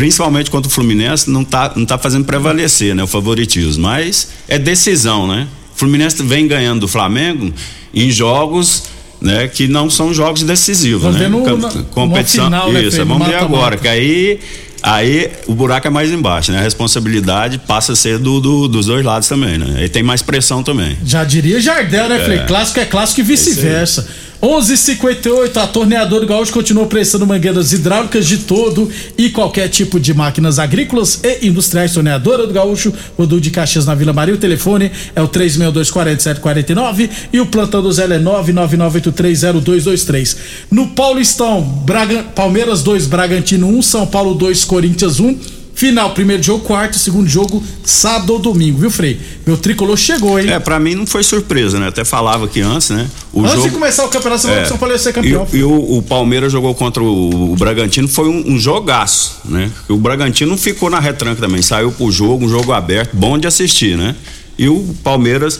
principalmente 0.00 0.50
contra 0.50 0.66
o 0.66 0.72
Fluminense, 0.72 1.28
não 1.28 1.44
tá, 1.44 1.72
não 1.76 1.84
tá 1.84 1.98
fazendo 1.98 2.24
prevalecer, 2.24 2.94
né, 2.94 3.02
o 3.02 3.06
favoritismo, 3.06 3.82
mas 3.82 4.28
é 4.48 4.58
decisão, 4.58 5.26
né? 5.28 5.46
O 5.76 5.78
Fluminense 5.78 6.22
vem 6.22 6.48
ganhando 6.48 6.80
do 6.80 6.88
Flamengo 6.88 7.52
em 7.92 8.10
jogos 8.10 8.84
né, 9.20 9.46
que 9.46 9.68
não 9.68 9.90
são 9.90 10.14
jogos 10.14 10.42
decisivos, 10.42 11.02
Vamos 11.02 11.18
né? 11.18 11.24
ver 11.24 11.28
no- 11.30 11.58
na- 11.58 11.68
competição, 11.90 12.46
final, 12.46 12.72
né, 12.72 12.82
isso, 12.82 12.98
no 13.00 13.04
vamos 13.04 13.26
ver 13.28 13.34
agora, 13.34 13.76
que 13.76 13.86
aí 13.86 14.40
aí 14.82 15.30
o 15.46 15.54
buraco 15.54 15.86
é 15.86 15.90
mais 15.90 16.10
embaixo, 16.10 16.50
né? 16.50 16.58
A 16.58 16.62
responsabilidade 16.62 17.58
passa 17.58 17.92
a 17.92 17.96
ser 17.96 18.16
do, 18.18 18.40
do- 18.40 18.66
dos 18.68 18.86
dois 18.86 19.04
lados 19.04 19.28
também, 19.28 19.58
né? 19.58 19.80
Aí 19.80 19.88
tem 19.90 20.02
mais 20.02 20.22
pressão 20.22 20.62
também. 20.62 20.96
Já 21.04 21.22
diria 21.24 21.60
Jardel, 21.60 22.08
né? 22.08 22.36
É. 22.36 22.46
Clássico 22.46 22.80
é 22.80 22.86
clássico 22.86 23.20
e 23.20 23.22
vice-versa. 23.24 24.08
11:58 24.42 25.56
a 25.58 25.66
torneadora 25.66 26.24
Gaúcho 26.24 26.50
continua 26.52 26.86
prestando 26.86 27.26
mangueiras 27.26 27.72
hidráulicas 27.72 28.26
de 28.26 28.38
todo 28.38 28.88
e 29.18 29.28
qualquer 29.28 29.68
tipo 29.68 30.00
de 30.00 30.14
máquinas 30.14 30.58
agrícolas 30.58 31.20
e 31.22 31.46
industriais. 31.46 31.92
Torneadora 31.92 32.46
do 32.46 32.52
Gaúcho, 32.54 32.90
Rodul 33.18 33.38
de 33.38 33.50
Caxias 33.50 33.84
na 33.84 33.94
Vila 33.94 34.14
Maria. 34.14 34.34
O 34.34 34.38
telefone 34.38 34.90
é 35.14 35.20
o 35.20 35.28
362-4749 35.28 37.10
e 37.32 37.40
o 37.40 37.46
plantão 37.46 37.82
do 37.82 37.92
Zé 37.92 38.04
é 38.04 38.18
999830223. 38.18 40.36
No 40.70 40.88
Paulistão, 40.88 41.60
Braga- 41.62 42.22
Palmeiras 42.34 42.82
2, 42.82 43.06
Bragantino 43.06 43.68
1, 43.68 43.82
São 43.82 44.06
Paulo 44.06 44.34
2, 44.34 44.64
Corinthians 44.64 45.20
1. 45.20 45.59
Final, 45.80 46.10
primeiro 46.10 46.42
jogo, 46.42 46.62
quarto, 46.62 46.98
segundo 46.98 47.26
jogo, 47.26 47.62
sábado 47.82 48.34
ou 48.34 48.38
domingo, 48.38 48.78
viu, 48.80 48.90
Frei? 48.90 49.18
Meu 49.46 49.56
tricolor 49.56 49.96
chegou, 49.96 50.38
hein? 50.38 50.50
É, 50.50 50.58
pra 50.58 50.78
mim 50.78 50.94
não 50.94 51.06
foi 51.06 51.22
surpresa, 51.24 51.80
né? 51.80 51.88
Até 51.88 52.04
falava 52.04 52.44
aqui 52.44 52.60
antes, 52.60 52.90
né? 52.90 53.08
O 53.32 53.40
Antes 53.40 53.54
jogo, 53.54 53.68
de 53.68 53.74
começar 53.76 54.04
o 54.04 54.10
campeonato, 54.10 54.42
você 54.42 54.48
falou 54.48 54.58
É. 54.58 54.62
que 54.64 54.68
São 54.68 54.76
Paulo 54.76 54.94
ia 54.94 54.98
ser 54.98 55.14
campeão. 55.14 55.48
E, 55.50 55.56
e 55.56 55.64
o, 55.64 55.96
o 55.96 56.02
Palmeiras 56.02 56.52
jogou 56.52 56.74
contra 56.74 57.02
o, 57.02 57.52
o 57.52 57.56
Bragantino, 57.56 58.06
foi 58.08 58.28
um, 58.28 58.52
um 58.52 58.58
jogaço, 58.58 59.38
né? 59.46 59.72
O 59.88 59.96
Bragantino 59.96 60.50
não 60.50 60.58
ficou 60.58 60.90
na 60.90 61.00
retranca 61.00 61.40
também, 61.40 61.62
saiu 61.62 61.90
pro 61.90 62.12
jogo, 62.12 62.44
um 62.44 62.48
jogo 62.50 62.72
aberto, 62.72 63.16
bom 63.16 63.38
de 63.38 63.46
assistir, 63.46 63.96
né? 63.96 64.14
E 64.58 64.68
o 64.68 64.94
Palmeiras 65.02 65.58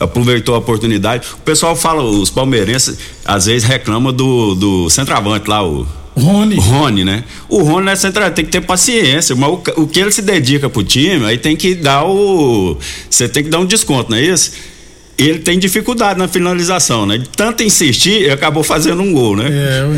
aproveitou 0.00 0.56
a 0.56 0.58
oportunidade. 0.58 1.28
O 1.34 1.42
pessoal 1.42 1.76
fala, 1.76 2.02
os 2.02 2.28
palmeirenses 2.28 2.98
às 3.24 3.46
vezes 3.46 3.68
reclamam 3.68 4.12
do, 4.12 4.56
do 4.56 4.90
centroavante 4.90 5.48
lá, 5.48 5.64
o 5.64 5.86
Rony. 6.16 6.56
Rony, 6.56 7.04
né? 7.04 7.24
O 7.48 7.62
Rony 7.62 7.86
não 7.86 7.92
é 7.92 7.96
centroavante, 7.96 8.36
tem 8.36 8.44
que 8.44 8.50
ter 8.50 8.60
paciência, 8.60 9.34
mas 9.36 9.48
o, 9.50 9.62
o 9.82 9.86
que 9.86 10.00
ele 10.00 10.10
se 10.10 10.22
dedica 10.22 10.68
pro 10.68 10.82
time, 10.82 11.24
aí 11.26 11.38
tem 11.38 11.56
que 11.56 11.74
dar 11.74 12.04
o. 12.04 12.76
Você 13.08 13.28
tem 13.28 13.44
que 13.44 13.50
dar 13.50 13.58
um 13.60 13.66
desconto, 13.66 14.10
não 14.10 14.18
é 14.18 14.22
isso? 14.22 14.52
Ele 15.16 15.38
tem 15.40 15.58
dificuldade 15.58 16.18
na 16.18 16.26
finalização, 16.26 17.04
né? 17.04 17.18
De 17.18 17.28
tanto 17.28 17.62
insistir, 17.62 18.22
ele 18.22 18.32
acabou 18.32 18.62
fazendo 18.62 19.02
um 19.02 19.12
gol, 19.12 19.36
né? 19.36 19.44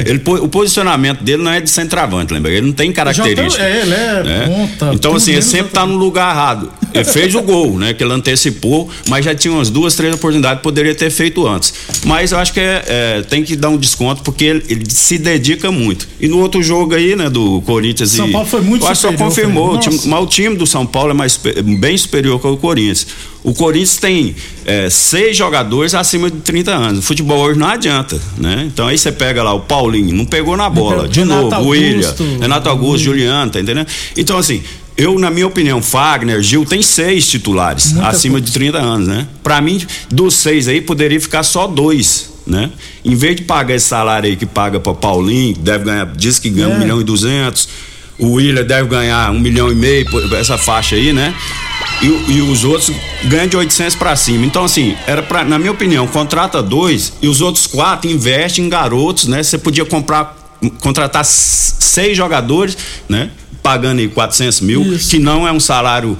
ele, 0.05 0.19
po- 0.19 0.35
o 0.35 0.49
posicionamento 0.49 1.23
dele 1.23 1.41
não 1.45 1.53
é 1.53 1.61
de 1.61 1.71
centroavante, 1.71 2.35
lembra? 2.35 2.51
Ele 2.51 2.67
não 2.67 2.73
tem 2.73 2.91
característica. 2.93 3.63
É, 3.63 3.83
ele 3.83 3.95
é 3.95 4.23
né? 4.25 4.45
ponta. 4.49 4.87
Então, 4.95 4.97
tudo 5.13 5.17
assim, 5.19 5.31
ele 5.33 5.43
sempre 5.43 5.71
tá 5.73 5.87
no 5.87 5.95
lugar 5.97 6.35
errado. 6.35 6.73
Ele 6.95 7.05
fez 7.05 7.35
o 7.35 7.43
gol, 7.43 7.79
né? 7.79 7.93
Que 7.95 8.03
ele 8.05 8.13
antecipou, 8.13 8.89
mas 9.09 9.25
já 9.25 9.35
tinha 9.35 9.53
umas 9.53 9.71
duas, 9.71 9.95
três 9.95 10.15
oportunidades, 10.15 10.63
poderia 10.63 10.95
ter 10.95 11.11
feito 11.11 11.47
antes. 11.47 11.73
Mas 12.05 12.33
eu 12.33 12.39
acho 12.39 12.53
que 12.53 12.61
é, 12.61 12.85
é, 12.87 13.23
tem 13.23 13.43
que 13.43 13.57
dar 13.57 13.69
um 13.71 13.77
desconto, 13.77 14.23
porque 14.23 14.45
ele, 14.45 14.65
ele 14.69 14.85
se 14.91 15.19
dedica 15.19 15.71
muito. 15.71 16.09
E 16.21 16.29
no 16.29 16.39
outro 16.39 16.63
jogo 16.63 16.95
aí, 16.95 17.17
né, 17.17 17.29
do 17.31 17.63
Corinthians 17.63 18.11
São 18.11 18.29
e. 18.29 18.33
Paulo 18.33 18.47
foi 18.47 18.61
muito 18.61 18.85
eu 18.85 18.89
acho 18.89 19.01
que 19.01 19.07
só 19.07 19.11
superior, 19.11 19.29
confirmou. 19.29 19.75
O 19.75 19.79
time, 19.79 20.01
mas 20.07 20.23
o 20.23 20.27
time 20.27 20.57
do 20.57 20.67
São 20.67 20.85
Paulo 20.87 21.11
é 21.11 21.15
mais, 21.15 21.33
supe- 21.33 21.61
bem 21.63 21.97
superior 21.97 22.41
que 22.41 22.47
o 22.47 22.57
Corinthians. 22.57 23.07
O 23.45 23.53
Corinthians 23.53 23.97
tem 23.97 24.37
é, 24.65 24.89
seis 24.89 25.37
jogadores 25.37 25.95
acima 25.95 26.31
de 26.31 26.37
30 26.39 26.71
anos. 26.71 26.99
O 27.01 27.03
futebol 27.03 27.39
hoje 27.41 27.59
não 27.59 27.67
adianta, 27.67 28.21
né? 28.39 28.65
Então 28.73 28.87
aí 28.87 28.97
você 28.97 29.11
pega 29.11 29.43
lá 29.43 29.53
o 29.53 29.59
Paulinho, 29.61 30.15
não 30.15 30.25
pegou 30.25 30.57
na 30.57 30.71
bola. 30.71 31.09
De 31.09 31.21
Renato 31.21 31.51
novo, 31.51 31.57
o 31.65 31.69
William. 31.71 32.15
Renato 32.41 32.69
Augusto, 32.69 33.03
Juliano, 33.05 33.51
tá 33.51 33.59
entendendo? 33.61 33.89
Então 34.17 34.39
assim, 34.39 34.63
eu, 34.97 35.19
na 35.19 35.31
minha 35.31 35.47
opinião, 35.47 35.81
Fagner, 35.83 36.43
Gil, 36.43 36.65
tem 36.65 36.83
seis 36.83 37.27
titulares 37.27 37.93
Muita 37.93 38.09
acima 38.09 38.41
de 38.41 38.53
30 38.53 38.79
anos, 38.79 39.09
né? 39.09 39.27
Pra 39.43 39.61
mim, 39.61 39.81
dos 40.11 40.35
seis 40.35 40.69
aí, 40.69 40.81
poderia 40.81 41.21
ficar 41.21 41.43
só 41.43 41.67
dois. 41.67 42.31
né? 42.47 42.71
Em 43.05 43.15
vez 43.15 43.37
de 43.37 43.43
pagar 43.43 43.75
esse 43.77 43.87
salário 43.87 44.29
aí 44.29 44.37
que 44.37 44.45
paga 44.47 44.81
para 44.81 44.93
Paulinho, 44.95 45.55
que 45.55 45.61
deve 45.61 45.85
ganhar, 45.85 46.07
diz 46.17 46.39
que 46.39 46.51
ganha 46.51 46.67
É. 46.73 46.77
um 46.77 46.79
milhão 46.79 47.01
e 47.01 47.05
duzentos, 47.05 47.69
o 48.19 48.33
William 48.33 48.65
deve 48.65 48.89
ganhar 48.89 49.31
um 49.31 49.39
milhão 49.39 49.71
e 49.71 49.75
meio, 49.75 50.05
por 50.11 50.33
essa 50.35 50.59
faixa 50.59 50.97
aí, 50.97 51.13
né? 51.13 51.33
E, 52.03 52.07
e 52.33 52.43
os 52.43 52.65
outros 52.65 52.91
ganham 53.25 53.47
de 53.47 53.57
800 53.57 53.95
para 53.95 54.15
cima. 54.17 54.45
Então, 54.45 54.65
assim, 54.65 54.97
era 55.07 55.23
pra, 55.23 55.45
na 55.45 55.57
minha 55.59 55.71
opinião, 55.71 56.07
contrata 56.09 56.61
dois 56.63 57.13
e 57.23 57.29
os 57.29 57.41
outros 57.41 57.67
quatro 57.69 58.11
investem 58.11 58.65
em 58.65 58.69
garotos, 58.69 59.29
né? 59.29 59.41
Você 59.43 59.57
podia 59.57 59.85
comprar, 59.85 60.37
contratar 60.81 61.25
seis 61.25 62.17
jogadores, 62.17 62.77
né? 63.09 63.31
Pagando 63.63 64.01
aí 64.01 64.09
400 64.09 64.61
mil, 64.61 64.99
que 64.99 65.19
não 65.19 65.47
é 65.47 65.53
um 65.53 65.61
salário, 65.61 66.19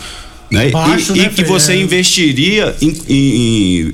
né? 0.51 0.71
Baixo, 0.71 1.15
e, 1.17 1.19
né, 1.21 1.27
e 1.27 1.35
que 1.35 1.45
você 1.45 1.73
É. 1.73 1.77
investiria 1.81 2.75
em, 2.81 2.89
em- 3.09 3.37
em, 3.89 3.93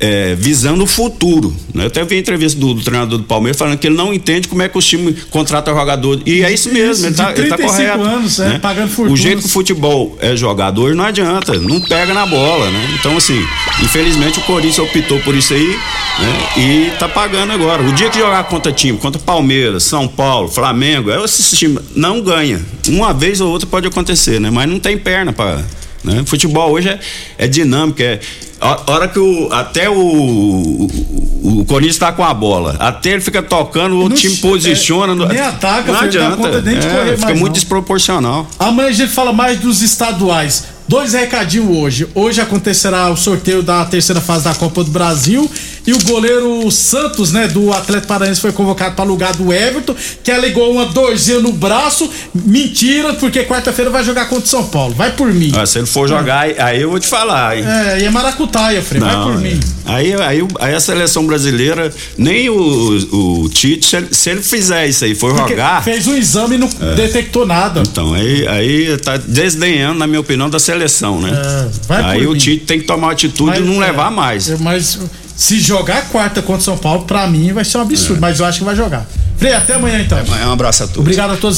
é, 0.00 0.34
visando 0.34 0.84
o 0.84 0.86
futuro. 0.86 1.54
Né? 1.74 1.84
Eu 1.84 1.88
até 1.88 2.04
vi 2.04 2.16
a 2.16 2.18
entrevista 2.18 2.58
do, 2.58 2.74
do 2.74 2.82
treinador 2.82 3.18
do 3.18 3.24
Palmeiras 3.24 3.56
falando 3.56 3.78
que 3.78 3.86
ele 3.86 3.96
não 3.96 4.14
entende 4.14 4.48
como 4.48 4.62
é 4.62 4.68
que 4.68 4.78
os 4.78 4.86
times 4.86 5.24
contratam 5.30 5.74
jogador. 5.74 6.20
E 6.24 6.42
é 6.42 6.52
isso 6.52 6.72
mesmo, 6.72 6.92
Isso, 6.92 7.06
ele 7.06 7.14
tá, 7.14 7.32
ele 7.36 7.48
tá 7.48 7.56
35 7.56 7.98
correto. 7.98 8.16
anos, 8.16 8.38
é, 8.38 8.48
né? 8.48 8.58
pagando 8.58 8.86
O 8.86 8.90
fortunas. 8.90 9.20
jeito 9.20 9.40
que 9.40 9.46
o 9.46 9.50
futebol 9.50 10.16
é 10.20 10.36
jogador 10.36 10.94
não 10.94 11.04
adianta, 11.04 11.54
não 11.58 11.80
pega 11.80 12.14
na 12.14 12.26
bola, 12.26 12.70
né? 12.70 12.96
Então, 12.98 13.16
assim, 13.16 13.40
infelizmente 13.82 14.38
o 14.38 14.42
Corinthians 14.42 14.78
optou 14.78 15.18
por 15.20 15.34
isso 15.34 15.54
aí, 15.54 15.68
né? 15.68 16.48
E 16.56 16.90
tá 16.98 17.08
pagando 17.08 17.52
agora. 17.52 17.82
O 17.82 17.92
dia 17.92 18.08
que 18.10 18.18
jogar 18.18 18.44
contra 18.44 18.72
time, 18.72 18.98
contra 18.98 19.20
Palmeiras, 19.20 19.84
São 19.84 20.06
Paulo, 20.06 20.48
Flamengo, 20.48 21.10
aí 21.10 21.22
esse 21.24 21.56
time 21.56 21.78
não 21.94 22.20
ganha. 22.20 22.60
Uma 22.88 23.12
vez 23.12 23.40
ou 23.40 23.50
outra 23.50 23.66
pode 23.68 23.86
acontecer, 23.86 24.40
né? 24.40 24.50
Mas 24.50 24.68
não 24.68 24.78
tem 24.78 24.96
perna 24.96 25.32
para 25.32 25.64
né? 26.02 26.22
Futebol 26.24 26.72
hoje 26.72 26.88
é, 26.88 26.98
é 27.36 27.46
dinâmico, 27.46 28.02
é 28.02 28.20
a 28.60 28.90
hora 28.90 29.08
que 29.08 29.18
o 29.18 29.52
até 29.52 29.88
o, 29.88 29.94
o, 29.94 31.60
o 31.60 31.64
Corinthians 31.64 31.98
tá 31.98 32.12
com 32.12 32.24
a 32.24 32.34
bola, 32.34 32.76
até 32.78 33.10
ele 33.10 33.20
fica 33.20 33.42
tocando, 33.42 33.94
o 33.94 34.00
outro 34.00 34.18
time 34.18 34.36
posiciona, 34.36 35.14
não, 35.14 35.26
é, 35.26 35.28
nem 35.28 35.40
ataca, 35.40 35.92
não 35.92 35.94
não 35.94 36.00
adianta, 36.00 36.36
conta 36.36 36.60
nem 36.60 36.78
de 36.78 36.86
é, 36.86 36.90
correr 36.90 37.16
fica 37.16 37.34
muito 37.34 37.46
não. 37.46 37.52
desproporcional. 37.52 38.46
Amanhã 38.58 38.88
a 38.88 38.92
gente 38.92 39.12
fala 39.12 39.32
mais 39.32 39.58
dos 39.58 39.82
estaduais. 39.82 40.64
Dois 40.88 41.12
recadinhos 41.12 41.68
hoje. 41.76 42.08
Hoje 42.14 42.40
acontecerá 42.40 43.10
o 43.10 43.16
sorteio 43.16 43.62
da 43.62 43.84
terceira 43.84 44.22
fase 44.22 44.44
da 44.44 44.54
Copa 44.54 44.82
do 44.82 44.90
Brasil 44.90 45.48
e 45.86 45.92
o 45.92 45.98
goleiro 46.04 46.70
Santos, 46.70 47.32
né, 47.32 47.48
do 47.48 47.72
Atlético 47.72 48.08
Paranaense 48.08 48.40
foi 48.40 48.52
convocado 48.52 48.94
para 48.94 49.04
lugar 49.04 49.34
do 49.34 49.52
Everton, 49.52 49.94
que 50.22 50.30
alegou 50.30 50.70
uma 50.72 50.86
dorzinha 50.86 51.40
no 51.40 51.52
braço. 51.52 52.08
Mentira, 52.34 53.14
porque 53.14 53.44
quarta-feira 53.44 53.90
vai 53.90 54.04
jogar 54.04 54.26
contra 54.28 54.44
o 54.44 54.48
São 54.48 54.66
Paulo. 54.66 54.94
Vai 54.94 55.12
por 55.12 55.32
mim. 55.32 55.52
Ah, 55.56 55.66
se 55.66 55.78
ele 55.78 55.86
for 55.86 56.08
jogar, 56.08 56.40
aí- 56.40 56.56
aí 56.58 56.82
eu 56.82 56.90
vou 56.90 56.98
te 57.00 57.06
falar, 57.06 57.56
hein? 57.56 57.64
É, 57.66 58.00
e 58.00 58.04
é 58.04 58.10
maracutaia, 58.10 58.82
Fred. 58.82 59.04
Vai 59.04 59.14
por 59.16 59.34
Não, 59.34 59.40
mim. 59.40 59.58
é. 59.86 59.92
Aí, 59.92 60.12
aí, 60.14 60.46
aí 60.60 60.74
a 60.74 60.80
seleção 60.80 61.26
brasileira, 61.26 61.92
nem 62.16 62.50
o, 62.50 63.42
o 63.44 63.48
Tite, 63.48 63.86
se 63.86 63.96
ele, 63.96 64.08
se 64.12 64.30
ele 64.30 64.42
fizer 64.42 64.86
isso 64.86 65.04
aí, 65.04 65.14
for 65.14 65.34
Porque 65.34 65.50
jogar. 65.52 65.82
Fez 65.82 66.06
um 66.06 66.14
exame 66.16 66.56
e 66.56 66.58
não 66.58 66.68
É. 66.80 66.94
detectou 66.94 67.46
nada. 67.46 67.80
Então, 67.80 68.12
aí, 68.12 68.46
aí 68.46 68.96
tá 68.98 69.16
desdenhando, 69.16 69.98
na 69.98 70.06
minha 70.06 70.20
opinião, 70.20 70.50
da 70.50 70.58
seleção, 70.58 71.20
né? 71.20 71.30
É, 71.32 71.68
vai 71.86 72.02
aí 72.04 72.18
por 72.22 72.28
o 72.28 72.32
mim. 72.32 72.38
Tite 72.38 72.64
tem 72.66 72.80
que 72.80 72.86
tomar 72.86 73.12
atitude 73.12 73.58
e 73.58 73.62
não 73.62 73.82
é, 73.82 73.86
levar 73.86 74.10
mais. 74.10 74.50
é, 74.50 74.56
Mas 74.58 74.98
se 75.38 75.60
jogar 75.60 76.08
quarta 76.08 76.42
contra 76.42 76.60
o 76.60 76.64
São 76.64 76.76
Paulo, 76.76 77.04
pra 77.04 77.24
mim 77.28 77.52
vai 77.52 77.64
ser 77.64 77.78
um 77.78 77.82
absurdo. 77.82 78.16
É. 78.16 78.20
Mas 78.20 78.40
eu 78.40 78.46
acho 78.46 78.58
que 78.58 78.64
vai 78.64 78.74
jogar. 78.74 79.06
Frei, 79.36 79.52
até 79.52 79.74
amanhã 79.74 80.00
então. 80.00 80.18
Amanhã 80.18 80.48
um 80.48 80.52
abraço 80.52 80.82
a 80.82 80.86
todos. 80.88 80.98
Obrigado 80.98 81.32
a 81.32 81.36
todos. 81.36 81.56